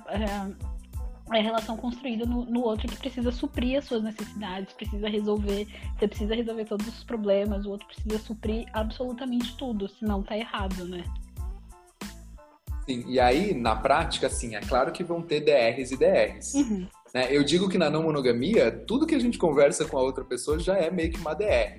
[1.33, 5.67] é a relação construída no, no, outro que precisa suprir as suas necessidades, precisa resolver,
[5.99, 10.85] você precisa resolver todos os problemas, o outro precisa suprir absolutamente tudo, senão tá errado,
[10.85, 11.05] né?
[12.85, 16.55] Sim, e aí, na prática, assim, é claro que vão ter DRs e DRs.
[16.55, 16.87] Uhum.
[17.15, 17.29] Né?
[17.31, 20.59] Eu digo que na não monogamia, tudo que a gente conversa com a outra pessoa
[20.59, 21.79] já é meio que uma DR.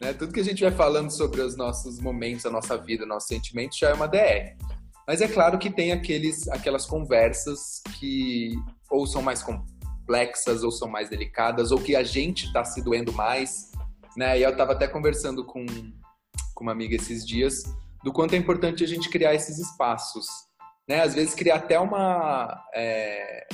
[0.00, 0.12] Né?
[0.12, 3.78] Tudo que a gente vai falando sobre os nossos momentos, a nossa vida, nossos sentimentos,
[3.78, 4.56] já é uma DR.
[5.10, 8.54] Mas é claro que tem aqueles, aquelas conversas que
[8.88, 13.12] ou são mais complexas, ou são mais delicadas, ou que a gente está se doendo
[13.12, 13.72] mais.
[14.16, 14.38] Né?
[14.38, 15.66] E eu estava até conversando com,
[16.54, 17.64] com uma amiga esses dias
[18.04, 20.26] do quanto é importante a gente criar esses espaços.
[20.88, 21.02] Né?
[21.02, 22.64] Às vezes criar até uma.
[22.72, 23.48] É...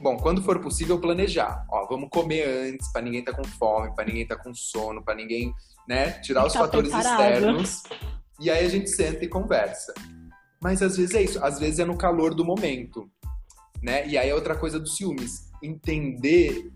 [0.00, 1.66] Bom, quando for possível, planejar.
[1.70, 4.54] Ó, vamos comer antes, para ninguém estar tá com fome, para ninguém estar tá com
[4.54, 5.52] sono, para ninguém
[5.86, 7.34] né, tirar os tá fatores preparado.
[7.34, 7.82] externos.
[8.40, 9.92] E aí a gente senta e conversa.
[10.62, 13.10] Mas às vezes é isso, às vezes é no calor do momento,
[13.82, 14.06] né?
[14.06, 16.70] E aí é outra coisa dos ciúmes, entender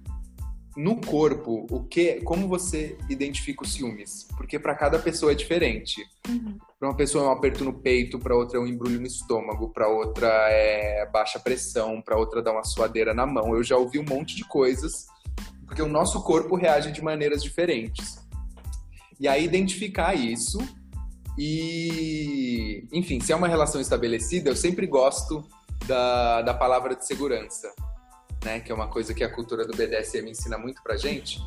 [0.76, 6.04] no corpo o que, como você identifica os ciúmes, porque para cada pessoa é diferente.
[6.28, 6.58] Uhum.
[6.78, 9.70] Para uma pessoa é um aperto no peito, para outra é um embrulho no estômago,
[9.70, 13.54] para outra é baixa pressão, para outra dá uma suadeira na mão.
[13.54, 15.06] Eu já ouvi um monte de coisas,
[15.64, 18.18] porque o nosso corpo reage de maneiras diferentes.
[19.18, 20.58] E aí identificar isso
[21.38, 25.44] e, enfim, se é uma relação estabelecida, eu sempre gosto
[25.86, 27.72] da, da palavra de segurança,
[28.44, 28.60] né?
[28.60, 31.40] Que é uma coisa que a cultura do BDSM ensina muito pra gente.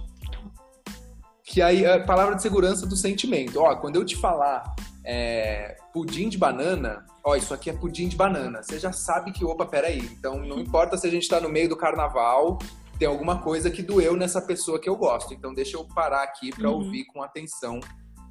[1.43, 3.59] Que aí a palavra de segurança do sentimento.
[3.59, 8.15] Ó, quando eu te falar é, pudim de banana, ó, isso aqui é pudim de
[8.15, 8.61] banana.
[8.61, 9.99] Você já sabe que, opa, peraí.
[9.99, 12.59] Então não importa se a gente tá no meio do carnaval,
[12.99, 15.33] tem alguma coisa que doeu nessa pessoa que eu gosto.
[15.33, 16.75] Então deixa eu parar aqui para uhum.
[16.75, 17.79] ouvir com atenção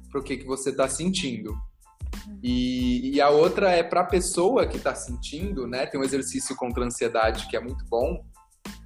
[0.09, 1.55] para o que, que você está sentindo.
[2.41, 5.85] E, e, a outra é para a pessoa que está sentindo, né?
[5.85, 8.23] Tem um exercício contra a ansiedade que é muito bom,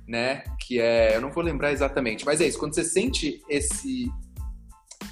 [0.07, 0.43] né?
[0.59, 2.59] Que é, eu não vou lembrar exatamente, mas é isso.
[2.59, 4.11] Quando você sente esse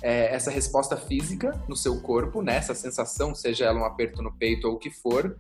[0.02, 2.56] é, essa resposta física no seu corpo, né?
[2.56, 5.38] Essa sensação, seja ela um aperto no peito ou o que for,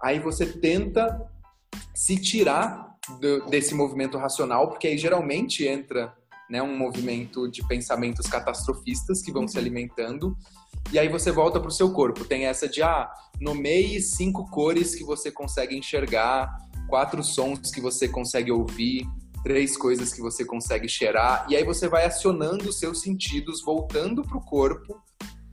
[0.00, 1.24] aí você tenta
[1.94, 6.14] se tirar do, desse movimento racional, porque aí geralmente entra
[6.52, 10.36] né, um movimento de pensamentos catastrofistas que vão se alimentando.
[10.92, 12.26] e aí você volta pro seu corpo.
[12.26, 16.54] Tem essa de, ah, nomeie cinco cores que você consegue enxergar,
[16.88, 19.08] quatro sons que você consegue ouvir,
[19.42, 24.22] três coisas que você consegue cheirar, e aí você vai acionando os seus sentidos, voltando
[24.22, 25.02] pro corpo,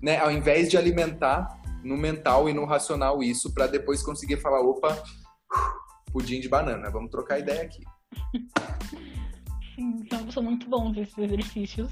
[0.02, 1.48] né, ao invés de alimentar
[1.82, 5.02] no mental e no racional isso, para depois conseguir falar, opa,
[6.12, 7.86] pudim de banana, vamos trocar ideia aqui.
[9.80, 11.90] Sim, então são muito bons esses exercícios.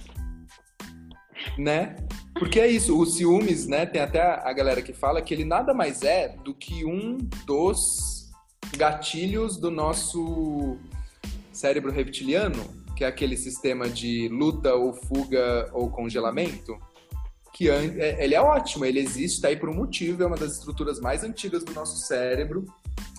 [1.57, 1.95] Né?
[2.33, 3.85] Porque é isso, o ciúmes, né?
[3.85, 8.29] Tem até a galera que fala que ele nada mais é do que um dos
[8.75, 10.77] gatilhos do nosso
[11.53, 12.61] cérebro reptiliano,
[12.93, 16.77] que é aquele sistema de luta ou fuga ou congelamento,
[17.53, 20.53] que é, ele é ótimo, ele existe, tá aí por um motivo, é uma das
[20.53, 22.65] estruturas mais antigas do nosso cérebro,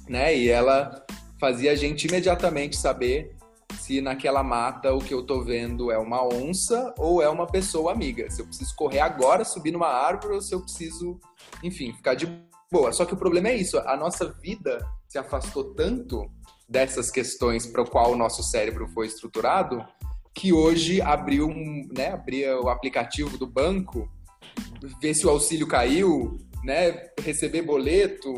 [0.07, 0.37] né?
[0.37, 1.07] E ela
[1.41, 3.38] fazia a gente imediatamente saber
[3.75, 7.93] se naquela mata o que eu tô vendo é uma onça ou é uma pessoa
[7.93, 8.31] amiga.
[8.31, 11.19] Se eu preciso correr agora, subir numa árvore, ou se eu preciso,
[11.63, 12.27] enfim, ficar de
[12.71, 12.93] boa.
[12.93, 16.31] Só que o problema é isso, a nossa vida se afastou tanto
[16.69, 19.83] dessas questões para o qual o nosso cérebro foi estruturado,
[20.35, 21.49] que hoje abriu,
[21.97, 24.09] né, abria o aplicativo do banco,
[25.01, 28.35] ver se o auxílio caiu, né, receber boleto,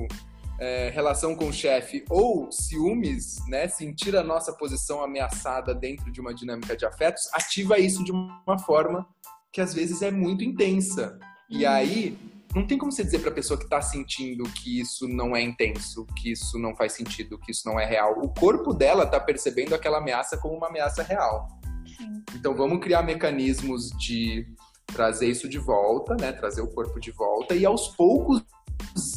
[0.60, 6.20] é, relação com o chefe ou ciúmes, né, sentir a nossa posição ameaçada dentro de
[6.20, 9.08] uma dinâmica de afetos, ativa isso de uma forma
[9.50, 11.18] que às vezes é muito intensa.
[11.48, 11.70] E uhum.
[11.72, 12.18] aí,
[12.54, 15.40] não tem como você dizer para a pessoa que está sentindo que isso não é
[15.40, 18.20] intenso, que isso não faz sentido, que isso não é real.
[18.22, 21.48] O corpo dela está percebendo aquela ameaça como uma ameaça real.
[21.96, 22.22] Sim.
[22.34, 24.46] Então vamos criar mecanismos de
[24.86, 28.44] trazer isso de volta, né, trazer o corpo de volta e aos poucos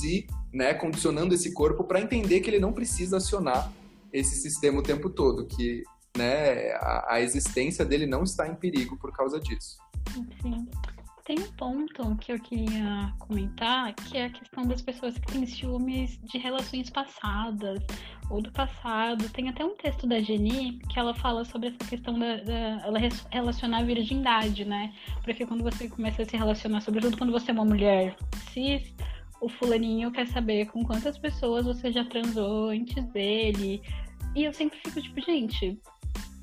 [0.04, 3.72] ir né, condicionando esse corpo para entender que ele não precisa acionar
[4.12, 5.84] esse sistema o tempo todo, que
[6.16, 9.78] né, a, a existência dele não está em perigo por causa disso.
[10.42, 10.68] Sim.
[11.26, 15.46] Tem um ponto que eu queria comentar, que é a questão das pessoas que têm
[15.46, 17.80] ciúmes de relações passadas
[18.30, 19.30] ou do passado.
[19.30, 23.00] Tem até um texto da Jenny que ela fala sobre essa questão da, da ela
[23.32, 24.94] relacionar a virgindade, né?
[25.24, 28.18] Porque quando você começa a se relacionar, sobretudo quando você é uma mulher
[28.52, 28.94] cis,
[29.44, 33.82] o fulaninho quer saber com quantas pessoas você já transou antes dele.
[34.34, 35.78] E eu sempre fico tipo, gente,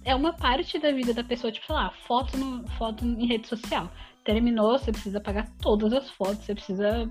[0.04, 3.48] é uma parte da vida da pessoa, tipo, sei lá, foto, no, foto em rede
[3.48, 3.90] social.
[4.22, 7.10] Terminou, você precisa apagar todas as fotos, você precisa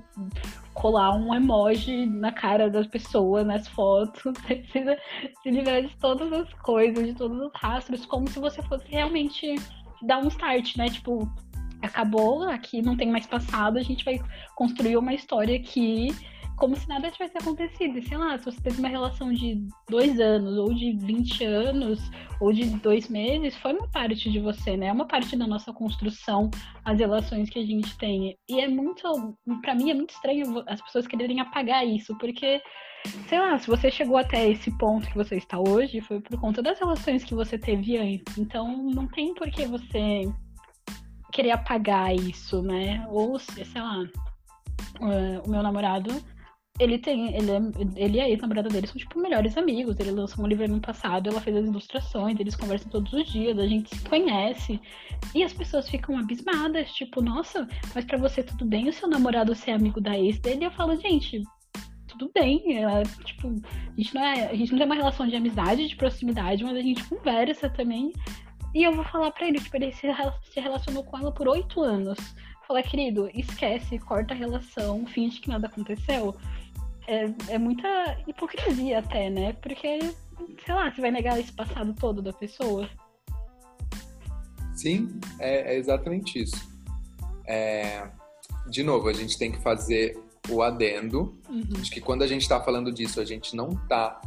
[0.76, 4.96] colar um emoji na cara das pessoas nas fotos, você precisa
[5.42, 9.56] se livrar de todas as coisas, de todos os rastros, como se você fosse realmente
[10.04, 10.88] dar um start, né?
[10.88, 11.28] Tipo,
[11.82, 14.20] acabou, aqui não tem mais passado, a gente vai
[14.56, 16.10] construir uma história aqui
[16.60, 17.98] como se nada tivesse acontecido.
[17.98, 22.12] E sei lá, se você teve uma relação de dois anos, ou de 20 anos,
[22.40, 24.88] ou de dois meses, foi uma parte de você, né?
[24.88, 26.52] É uma parte da nossa construção,
[26.84, 28.38] as relações que a gente tem.
[28.50, 29.04] E é muito,
[29.62, 32.62] para mim é muito estranho as pessoas quererem apagar isso, porque
[33.28, 36.62] sei lá, se você chegou até esse ponto que você está hoje, foi por conta
[36.62, 38.38] das relações que você teve antes.
[38.38, 40.30] Então não tem por que você
[41.32, 43.06] querer apagar isso, né?
[43.10, 44.00] Ou, sei lá,
[45.00, 46.10] uh, o meu namorado,
[46.80, 47.62] ele tem, ele, é,
[47.96, 50.00] ele e a ex-namorada dele são, tipo, melhores amigos.
[50.00, 53.60] Ele lançou um livro ano passado, ela fez as ilustrações, eles conversam todos os dias,
[53.60, 54.80] a gente se conhece.
[55.36, 59.54] E as pessoas ficam abismadas, tipo, nossa, mas para você tudo bem o seu namorado
[59.54, 60.66] ser amigo da ex dele?
[60.66, 61.44] Eu falo, gente,
[62.08, 62.78] tudo bem.
[62.78, 65.96] Ela, tipo, a gente, não é, a gente não tem uma relação de amizade, de
[65.96, 68.14] proximidade, mas a gente conversa também.
[68.74, 70.08] E eu vou falar pra ele, tipo, ele se,
[70.52, 72.18] se relacionou com ela por oito anos.
[72.68, 76.36] Falar, querido, esquece, corta a relação, finge que nada aconteceu.
[77.08, 77.88] É, é muita
[78.28, 79.54] hipocrisia até, né?
[79.54, 80.00] Porque,
[80.64, 82.88] sei lá, você vai negar esse passado todo da pessoa.
[84.76, 86.70] Sim, é, é exatamente isso.
[87.48, 88.08] É,
[88.70, 90.18] de novo, a gente tem que fazer
[90.48, 91.62] o adendo uhum.
[91.62, 94.22] de que quando a gente está falando disso, a gente não está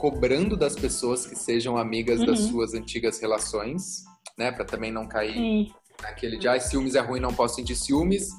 [0.00, 2.26] cobrando das pessoas que sejam amigas uhum.
[2.26, 4.02] das suas antigas relações,
[4.36, 4.50] né?
[4.50, 5.70] Para também não cair Sim.
[6.02, 8.30] naquele de, ah, ciúmes é ruim, não posso sentir ciúmes.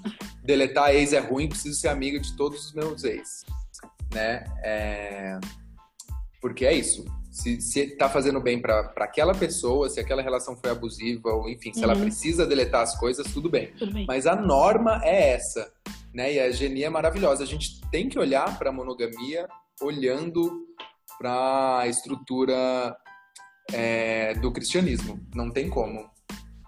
[0.44, 3.46] Deletar ex é ruim, preciso ser amiga de todos os meus ex,
[4.12, 4.44] né?
[4.64, 5.40] É...
[6.42, 7.06] Porque é isso.
[7.30, 11.72] Se, se tá fazendo bem para aquela pessoa, se aquela relação foi abusiva, ou enfim,
[11.72, 11.92] se uhum.
[11.92, 13.72] ela precisa deletar as coisas, tudo bem.
[13.78, 14.08] tudo bem.
[14.08, 15.72] Mas a norma é essa,
[16.12, 16.34] né?
[16.34, 17.44] E a Genia é maravilhosa.
[17.44, 19.48] A gente tem que olhar para a monogamia
[19.80, 20.68] olhando
[21.22, 22.98] para a estrutura
[23.72, 25.20] é, do cristianismo.
[25.36, 26.10] Não tem como,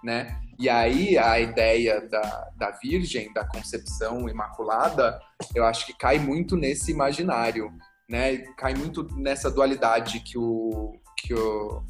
[0.02, 0.40] né?
[0.60, 5.20] E aí a ideia da, da Virgem, da concepção imaculada,
[5.52, 7.72] eu acho que cai muito nesse imaginário,
[8.08, 8.38] né?
[8.56, 11.82] Cai muito nessa dualidade que o que o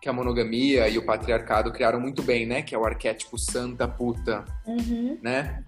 [0.00, 2.62] que a monogamia e o patriarcado criaram muito bem, né?
[2.62, 5.18] Que é o arquétipo santa puta, uhum.
[5.22, 5.62] né?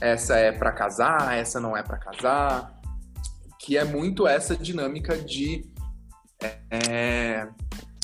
[0.00, 2.74] essa é para casar, essa não é para casar,
[3.64, 5.64] que é muito essa dinâmica de
[6.70, 7.48] é,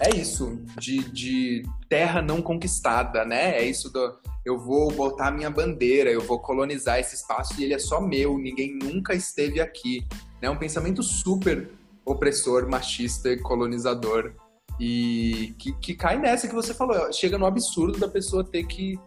[0.01, 3.59] é isso, de, de terra não conquistada, né?
[3.59, 7.75] É isso do eu vou botar minha bandeira, eu vou colonizar esse espaço e ele
[7.75, 10.07] é só meu, ninguém nunca esteve aqui.
[10.41, 10.51] É né?
[10.51, 11.69] um pensamento super
[12.07, 14.33] opressor, machista colonizador.
[14.81, 18.99] E que, que cai nessa que você falou, chega no absurdo da pessoa ter que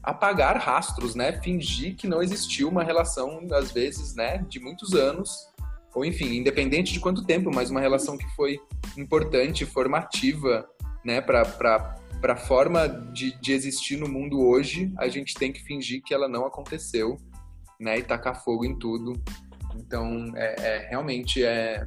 [0.00, 1.32] apagar rastros, né?
[1.42, 5.48] Fingir que não existiu uma relação, às vezes, né, de muitos anos,
[5.96, 8.60] ou enfim, independente de quanto tempo, mas uma relação que foi
[8.96, 10.68] importante, formativa,
[11.04, 16.02] né, para a forma de, de existir no mundo hoje, a gente tem que fingir
[16.02, 17.16] que ela não aconteceu,
[17.80, 19.14] né, e tacar fogo em tudo.
[19.74, 21.84] Então, é, é realmente é,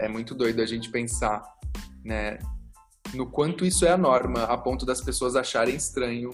[0.00, 1.42] é muito doido a gente pensar,
[2.04, 2.38] né,
[3.14, 6.30] no quanto isso é a norma, a ponto das pessoas acharem estranho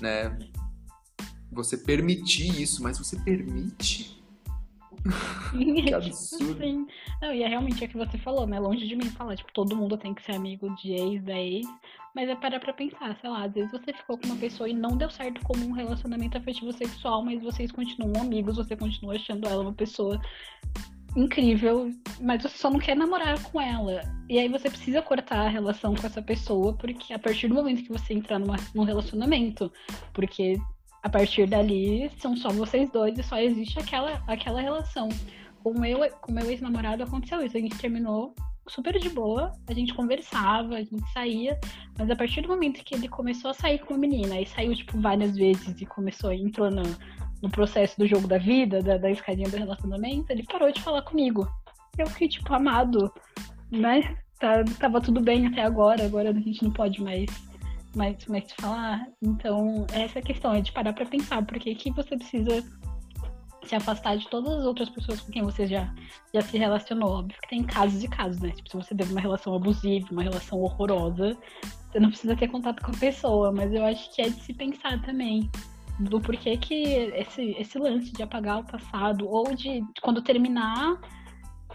[0.00, 0.36] né?
[1.52, 4.23] Você permitir isso, mas você permite?
[5.52, 6.58] Que absurdo.
[6.58, 6.86] Sim.
[7.20, 8.58] Não, e é realmente o que você falou, né?
[8.58, 11.66] Longe de mim falar, tipo, todo mundo tem que ser amigo de ex, da ex.
[12.14, 14.72] Mas é parar pra pensar, sei lá, às vezes você ficou com uma pessoa e
[14.72, 19.48] não deu certo como um relacionamento afetivo sexual, mas vocês continuam amigos, você continua achando
[19.48, 20.20] ela uma pessoa
[21.16, 21.90] incrível,
[22.20, 24.02] mas você só não quer namorar com ela.
[24.28, 27.82] E aí você precisa cortar a relação com essa pessoa, porque a partir do momento
[27.82, 29.72] que você entrar numa, num relacionamento,
[30.12, 30.56] porque
[31.04, 35.10] a partir dali são só vocês dois e só existe aquela, aquela relação.
[35.62, 38.34] Com meu, com meu ex-namorado aconteceu isso, a gente terminou
[38.66, 41.60] super de boa, a gente conversava, a gente saía,
[41.98, 44.74] mas a partir do momento que ele começou a sair com uma menina, e saiu,
[44.74, 46.82] tipo, várias vezes e começou, entrou no,
[47.42, 51.02] no processo do jogo da vida, da, da escadinha do relacionamento, ele parou de falar
[51.02, 51.46] comigo.
[51.98, 53.12] Eu fiquei, tipo, amado,
[53.70, 54.16] né?
[54.40, 57.28] Tá, tava tudo bem até agora, agora a gente não pode mais,
[57.94, 59.06] mais, mais falar.
[59.22, 62.64] Então, essa questão, é de parar pra pensar, porque que você precisa
[63.66, 65.92] se afastar de todas as outras pessoas com quem você já,
[66.32, 67.18] já se relacionou.
[67.18, 68.50] Óbvio que tem casos e casos, né?
[68.50, 71.36] Tipo, se você teve uma relação abusiva, uma relação horrorosa,
[71.90, 74.52] você não precisa ter contato com a pessoa, mas eu acho que é de se
[74.52, 75.50] pensar também
[76.00, 76.82] do porquê que
[77.14, 80.98] esse, esse lance de apagar o passado, ou de quando terminar,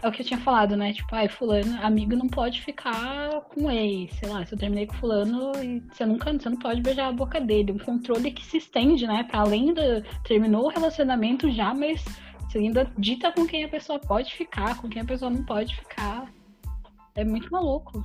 [0.02, 0.92] é o que eu tinha falado, né?
[0.92, 4.94] Tipo, ai, fulano, amigo não pode ficar com ex, sei lá, se eu terminei com
[4.94, 5.52] fulano,
[5.92, 7.72] você nunca, você não pode beijar a boca dele.
[7.72, 9.24] Um controle que se estende, né?
[9.24, 9.82] Pra além do.
[10.24, 12.02] Terminou o relacionamento já, mas
[12.48, 15.76] você ainda dita com quem a pessoa pode ficar, com quem a pessoa não pode
[15.76, 16.32] ficar.
[17.14, 18.02] É muito maluco.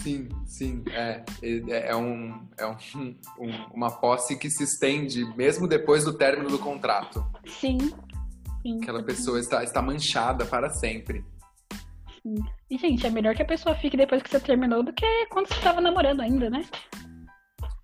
[0.00, 0.84] Sim, sim.
[0.90, 2.76] É, é, é, um, é um,
[3.38, 7.24] um, uma posse que se estende mesmo depois do término do contrato.
[7.46, 7.78] Sim.
[8.68, 11.24] Sim Aquela pessoa está, está manchada para sempre.
[12.22, 12.34] Sim.
[12.70, 15.48] E, gente, é melhor que a pessoa fique depois que você terminou do que quando
[15.48, 16.64] você estava namorando ainda, né?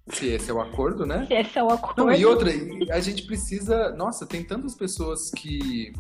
[0.09, 1.25] Se esse é o acordo, né?
[1.27, 2.05] Se esse é o acordo.
[2.05, 2.51] Não, e outra,
[2.91, 3.91] a gente precisa.
[3.93, 5.93] Nossa, tem tantas pessoas que.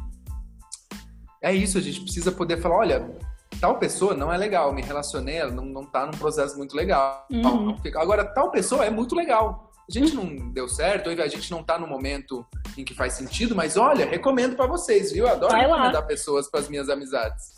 [1.42, 3.18] É isso, a gente precisa poder falar: olha,
[3.58, 7.26] tal pessoa não é legal, me relacionei, ela não, não tá num processo muito legal.
[7.30, 7.76] Uhum.
[7.96, 9.72] Agora, tal pessoa é muito legal.
[9.88, 13.54] A gente não deu certo, a gente não tá no momento em que faz sentido,
[13.54, 15.28] mas olha, recomendo para vocês, viu?
[15.28, 16.02] Adoro Vai recomendar lá.
[16.02, 17.52] pessoas para as minhas amizades.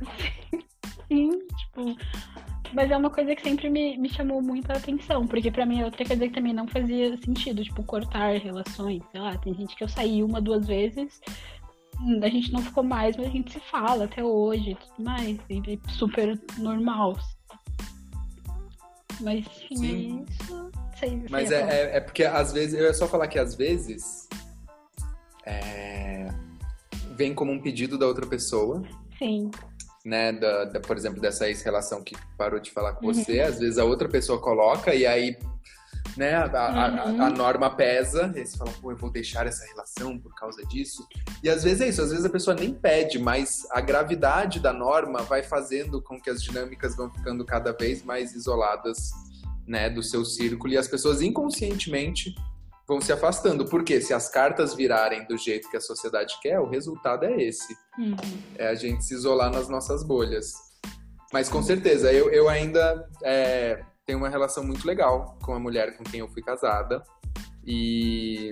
[1.08, 1.96] Sim, tipo.
[2.72, 5.84] Mas é uma coisa que sempre me, me chamou muita atenção, porque para mim é
[5.84, 9.02] outra coisa que também não fazia sentido, tipo, cortar relações.
[9.10, 11.20] Sei lá, tem gente que eu saí uma, duas vezes,
[12.22, 15.38] a gente não ficou mais, mas a gente se fala até hoje e tudo mais.
[15.50, 17.16] E super normal.
[19.20, 20.26] Mas enfim, Sim.
[20.28, 20.70] é isso.
[21.30, 24.28] Mas é, é, é, porque às vezes, eu ia só falar que às vezes
[25.46, 26.28] é,
[27.16, 28.82] vem como um pedido da outra pessoa.
[29.18, 29.50] Sim.
[30.02, 33.12] Né, da, da por exemplo, dessa ex-relação que parou de falar com uhum.
[33.12, 35.36] você, às vezes a outra pessoa coloca e aí
[36.16, 36.34] né?
[36.36, 37.22] A, uhum.
[37.22, 40.34] a, a, norma pesa, e aí você fala, pô, eu vou deixar essa relação por
[40.34, 41.06] causa disso.
[41.42, 44.72] E às vezes é isso, às vezes a pessoa nem pede, mas a gravidade da
[44.72, 49.10] norma vai fazendo com que as dinâmicas vão ficando cada vez mais isoladas,
[49.70, 52.34] né, do seu círculo, e as pessoas inconscientemente
[52.88, 53.64] vão se afastando.
[53.64, 57.72] Porque se as cartas virarem do jeito que a sociedade quer, o resultado é esse.
[57.96, 58.16] Uhum.
[58.56, 60.52] É a gente se isolar nas nossas bolhas.
[61.32, 65.96] Mas com certeza, eu, eu ainda é, tenho uma relação muito legal com a mulher
[65.96, 67.00] com quem eu fui casada.
[67.64, 68.50] E,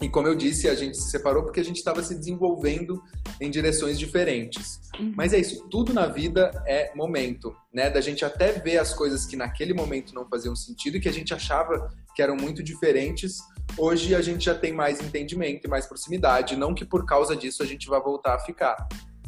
[0.00, 3.02] e como eu disse, a gente se separou porque a gente estava se desenvolvendo
[3.40, 4.80] em direções diferentes.
[4.98, 5.12] Uhum.
[5.16, 7.90] Mas é isso, tudo na vida é momento, né?
[7.90, 11.12] Da gente até ver as coisas que naquele momento não faziam sentido e que a
[11.12, 13.38] gente achava que eram muito diferentes.
[13.76, 16.56] Hoje a gente já tem mais entendimento e mais proximidade.
[16.56, 18.76] Não que por causa disso a gente vá voltar a ficar,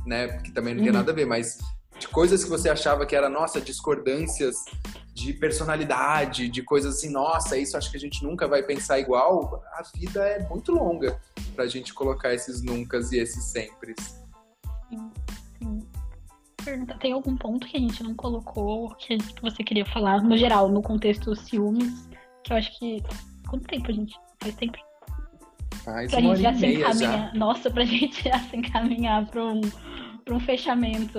[0.06, 0.28] né?
[0.28, 0.86] Porque também não uhum.
[0.86, 1.58] tem nada a ver, mas
[1.98, 4.56] de coisas que você achava que era, nossa, discordâncias
[5.14, 9.62] de personalidade, de coisas assim, nossa, isso acho que a gente nunca vai pensar igual.
[9.72, 11.20] A vida é muito longa
[11.54, 13.94] pra gente colocar esses nuncas e esses sempre.
[14.88, 15.10] Sim,
[15.58, 15.86] sim.
[17.00, 20.82] Tem algum ponto que a gente não colocou que você queria falar, no geral, no
[20.82, 22.08] contexto dos ciúmes?
[22.44, 23.02] Que eu acho que.
[23.48, 24.14] Quanto tempo, gente?
[24.40, 24.78] Faz tempo?
[25.84, 27.32] Faz pra uma gente já se encaminhar.
[27.32, 27.34] Já.
[27.34, 29.60] Nossa, pra gente já se encaminhar pra um,
[30.24, 31.18] pra um fechamento.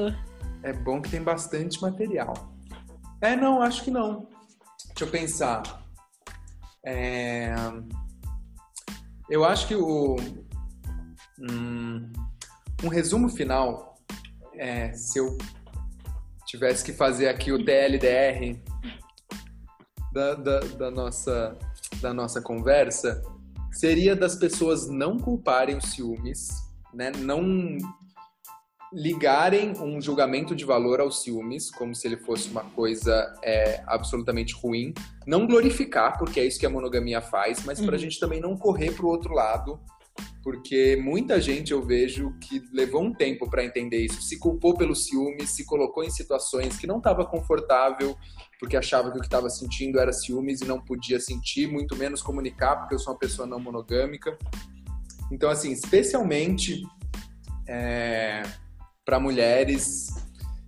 [0.63, 2.50] É bom que tem bastante material.
[3.21, 4.27] É, não, acho que não.
[4.87, 5.83] Deixa eu pensar.
[6.85, 7.53] É...
[9.29, 10.17] Eu acho que o.
[11.39, 12.11] Hum,
[12.83, 13.95] um resumo final,
[14.55, 15.37] é, se eu
[16.45, 18.59] tivesse que fazer aqui o TLDR
[20.11, 21.57] da, da, da, nossa,
[22.01, 23.21] da nossa conversa,
[23.71, 26.49] seria das pessoas não culparem os ciúmes,
[26.93, 27.11] né?
[27.11, 27.77] não
[28.93, 34.53] ligarem um julgamento de valor aos ciúmes, como se ele fosse uma coisa é, absolutamente
[34.53, 34.93] ruim.
[35.25, 37.85] Não glorificar, porque é isso que a monogamia faz, mas uhum.
[37.85, 39.79] para a gente também não correr para o outro lado,
[40.43, 44.95] porque muita gente eu vejo que levou um tempo para entender isso, se culpou pelo
[44.95, 48.17] ciúme, se colocou em situações que não estava confortável,
[48.59, 52.21] porque achava que o que estava sentindo era ciúmes e não podia sentir, muito menos
[52.21, 54.37] comunicar, porque eu sou uma pessoa não monogâmica.
[55.31, 56.83] Então, assim, especialmente
[57.67, 58.43] é,
[59.05, 60.09] para mulheres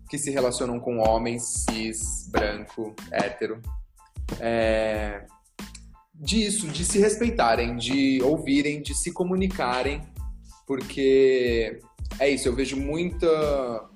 [0.09, 3.61] que se relacionam com homens cis, branco, hétero.
[4.39, 5.25] É,
[6.13, 10.01] disso, de se respeitarem, de ouvirem, de se comunicarem,
[10.67, 11.79] porque
[12.19, 13.89] é isso, eu vejo muita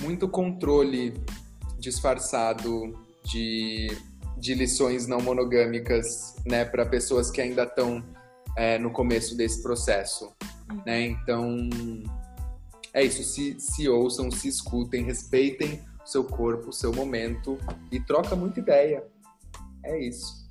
[0.00, 1.14] muito controle
[1.78, 2.94] disfarçado
[3.24, 3.88] de,
[4.36, 8.02] de lições não monogâmicas, né, para pessoas que ainda estão
[8.56, 10.32] é, no começo desse processo,
[10.86, 11.02] né?
[11.02, 11.68] Então
[12.98, 17.56] é isso, se, se ouçam, se escutem, respeitem o seu corpo, o seu momento
[17.92, 19.04] e troca muita ideia.
[19.84, 20.48] É isso.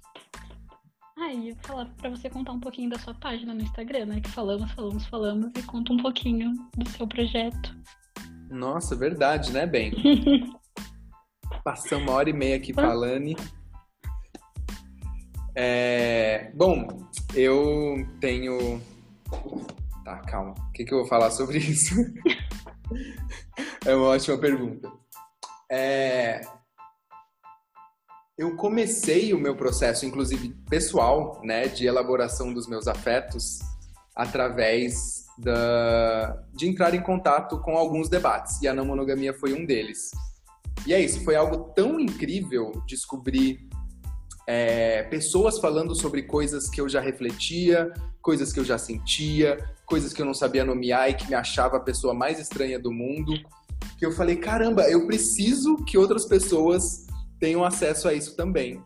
[1.19, 4.22] Ah, e falar para você contar um pouquinho da sua página no Instagram, né?
[4.22, 7.76] Que falamos, falamos, falamos e conta um pouquinho do seu projeto.
[8.49, 9.91] Nossa, verdade, né, bem?
[11.65, 13.36] Passamos uma hora e meia aqui falando.
[15.53, 16.49] É...
[16.56, 16.88] Bom,
[17.36, 18.82] eu tenho
[20.08, 20.54] Tá, calma.
[20.58, 21.94] O que, que eu vou falar sobre isso?
[23.86, 24.90] é uma ótima pergunta.
[25.70, 26.40] É...
[28.38, 33.60] Eu comecei o meu processo, inclusive pessoal, né, de elaboração dos meus afetos
[34.16, 36.42] através da...
[36.54, 40.12] de entrar em contato com alguns debates, e a não monogamia foi um deles.
[40.86, 43.68] E é isso, foi algo tão incrível descobrir
[44.48, 47.94] é, pessoas falando sobre coisas que eu já refletia,
[48.28, 51.78] coisas que eu já sentia, coisas que eu não sabia nomear e que me achava
[51.78, 53.32] a pessoa mais estranha do mundo.
[53.98, 57.08] Que eu falei, caramba, eu preciso que outras pessoas
[57.40, 58.84] tenham acesso a isso também.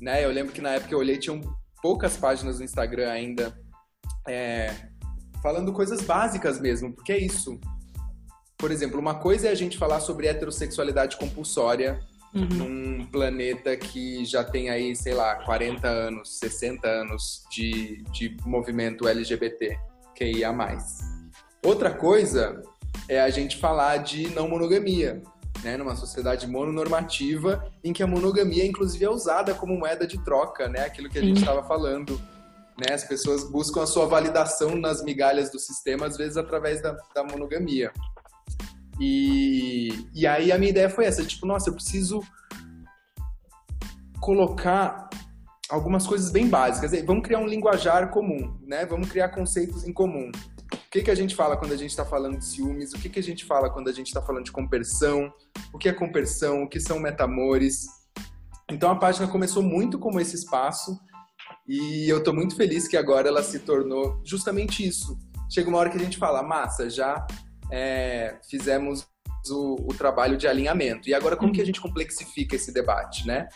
[0.00, 0.24] Né?
[0.24, 1.40] Eu lembro que na época eu olhei, tinham
[1.82, 3.58] poucas páginas no Instagram ainda
[4.28, 4.72] é,
[5.42, 7.58] falando coisas básicas mesmo, porque é isso.
[8.56, 11.98] Por exemplo, uma coisa é a gente falar sobre heterossexualidade compulsória
[12.34, 12.46] uhum.
[12.46, 19.08] num planeta que já tem aí, sei lá, 40 anos, 60 anos de, de movimento
[19.08, 19.78] LGBT
[20.14, 20.98] que ia mais.
[21.64, 22.62] Outra coisa
[23.08, 25.22] é a gente falar de não monogamia,
[25.62, 30.68] né, numa sociedade mononormativa em que a monogamia inclusive é usada como moeda de troca,
[30.68, 32.20] né, aquilo que a gente estava falando,
[32.78, 36.96] né, as pessoas buscam a sua validação nas migalhas do sistema às vezes através da,
[37.14, 37.92] da monogamia.
[39.00, 42.22] E, e aí a minha ideia foi essa, tipo, nossa, eu preciso
[44.20, 45.08] colocar
[45.70, 46.92] algumas coisas bem básicas.
[47.04, 48.84] Vamos criar um linguajar comum, né?
[48.84, 50.30] Vamos criar conceitos em comum.
[50.72, 52.92] O que, que a gente fala quando a gente está falando de ciúmes?
[52.92, 55.32] O que, que a gente fala quando a gente está falando de compersão?
[55.72, 56.64] O que é compersão?
[56.64, 57.86] O que são metamores?
[58.70, 61.00] Então a página começou muito como esse espaço
[61.66, 65.16] e eu estou muito feliz que agora ela se tornou justamente isso.
[65.48, 67.26] Chega uma hora que a gente fala, massa, já
[67.70, 69.06] é, fizemos
[69.48, 71.08] o, o, trabalho de alinhamento.
[71.08, 73.48] E agora como que a gente complexifica esse debate, né?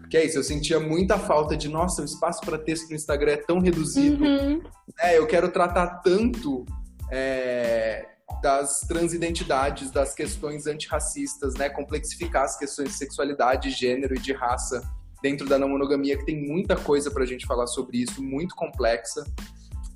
[0.00, 3.32] Porque é isso, eu sentia muita falta de, nossa, o espaço para texto no Instagram
[3.32, 4.24] é tão reduzido.
[4.24, 4.62] Uhum.
[4.98, 6.66] É, eu quero tratar tanto
[7.10, 8.06] é,
[8.42, 11.68] das transidentidades, das questões antirracistas, né?
[11.68, 14.82] Complexificar as questões de sexualidade, gênero e de raça
[15.22, 19.24] dentro da não monogamia, que tem muita coisa pra gente falar sobre isso, muito complexa.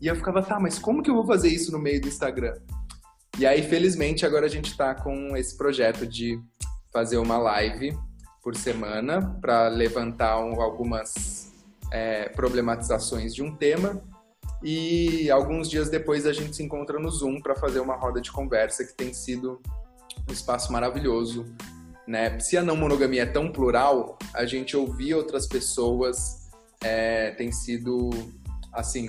[0.00, 2.54] E eu ficava, tá, mas como que eu vou fazer isso no meio do Instagram?
[3.38, 6.40] E aí, felizmente, agora a gente está com esse projeto de
[6.92, 7.96] fazer uma live
[8.42, 11.52] por semana para levantar um, algumas
[11.90, 14.02] é, problematizações de um tema.
[14.62, 18.30] E alguns dias depois a gente se encontra no Zoom para fazer uma roda de
[18.30, 19.60] conversa que tem sido
[20.28, 21.44] um espaço maravilhoso
[22.06, 22.38] né?
[22.38, 26.50] Se a não monogamia é tão plural, a gente ouvir outras pessoas
[26.82, 28.10] é, tem sido,
[28.72, 29.08] assim,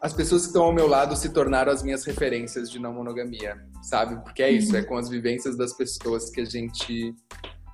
[0.00, 3.60] as pessoas que estão ao meu lado se tornaram as minhas referências de não monogamia,
[3.82, 4.16] sabe?
[4.22, 7.14] Porque é isso, é com as vivências das pessoas que a gente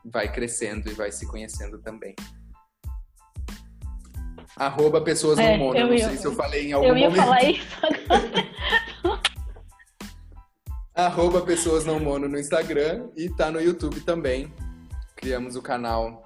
[0.04, 2.16] vai crescendo e vai se conhecendo também.
[4.56, 7.04] Arroba pessoas é, não mono, não ia, sei se eu falei em algum momento.
[7.04, 7.24] Eu ia momento.
[7.24, 9.20] falar isso agora.
[10.96, 14.52] Arroba pessoas não mono no Instagram e tá no YouTube também.
[15.14, 16.25] Criamos o canal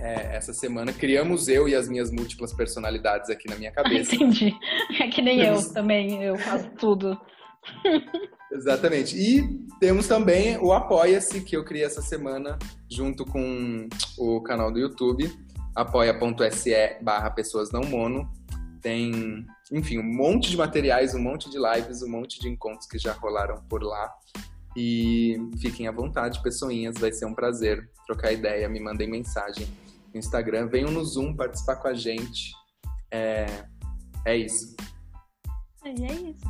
[0.00, 0.92] é, essa semana.
[0.92, 4.14] Criamos eu e as minhas múltiplas personalidades aqui na minha cabeça.
[4.14, 4.54] Entendi.
[4.98, 7.20] É que nem eu também, eu faço tudo.
[8.50, 9.16] Exatamente.
[9.16, 9.46] E
[9.78, 12.58] temos também o Apoia-se, que eu criei essa semana,
[12.90, 15.30] junto com o canal do YouTube,
[15.76, 18.28] apoia.se barra pessoas não mono.
[18.82, 22.98] Tem, enfim, um monte de materiais, um monte de lives, um monte de encontros que
[22.98, 24.10] já rolaram por lá.
[24.74, 29.68] E fiquem à vontade, pessoinhas, vai ser um prazer trocar ideia, me mandem mensagem
[30.12, 32.52] no Instagram, venham no Zoom participar com a gente.
[33.10, 33.46] É,
[34.24, 34.74] é isso.
[35.84, 36.44] É, é isso.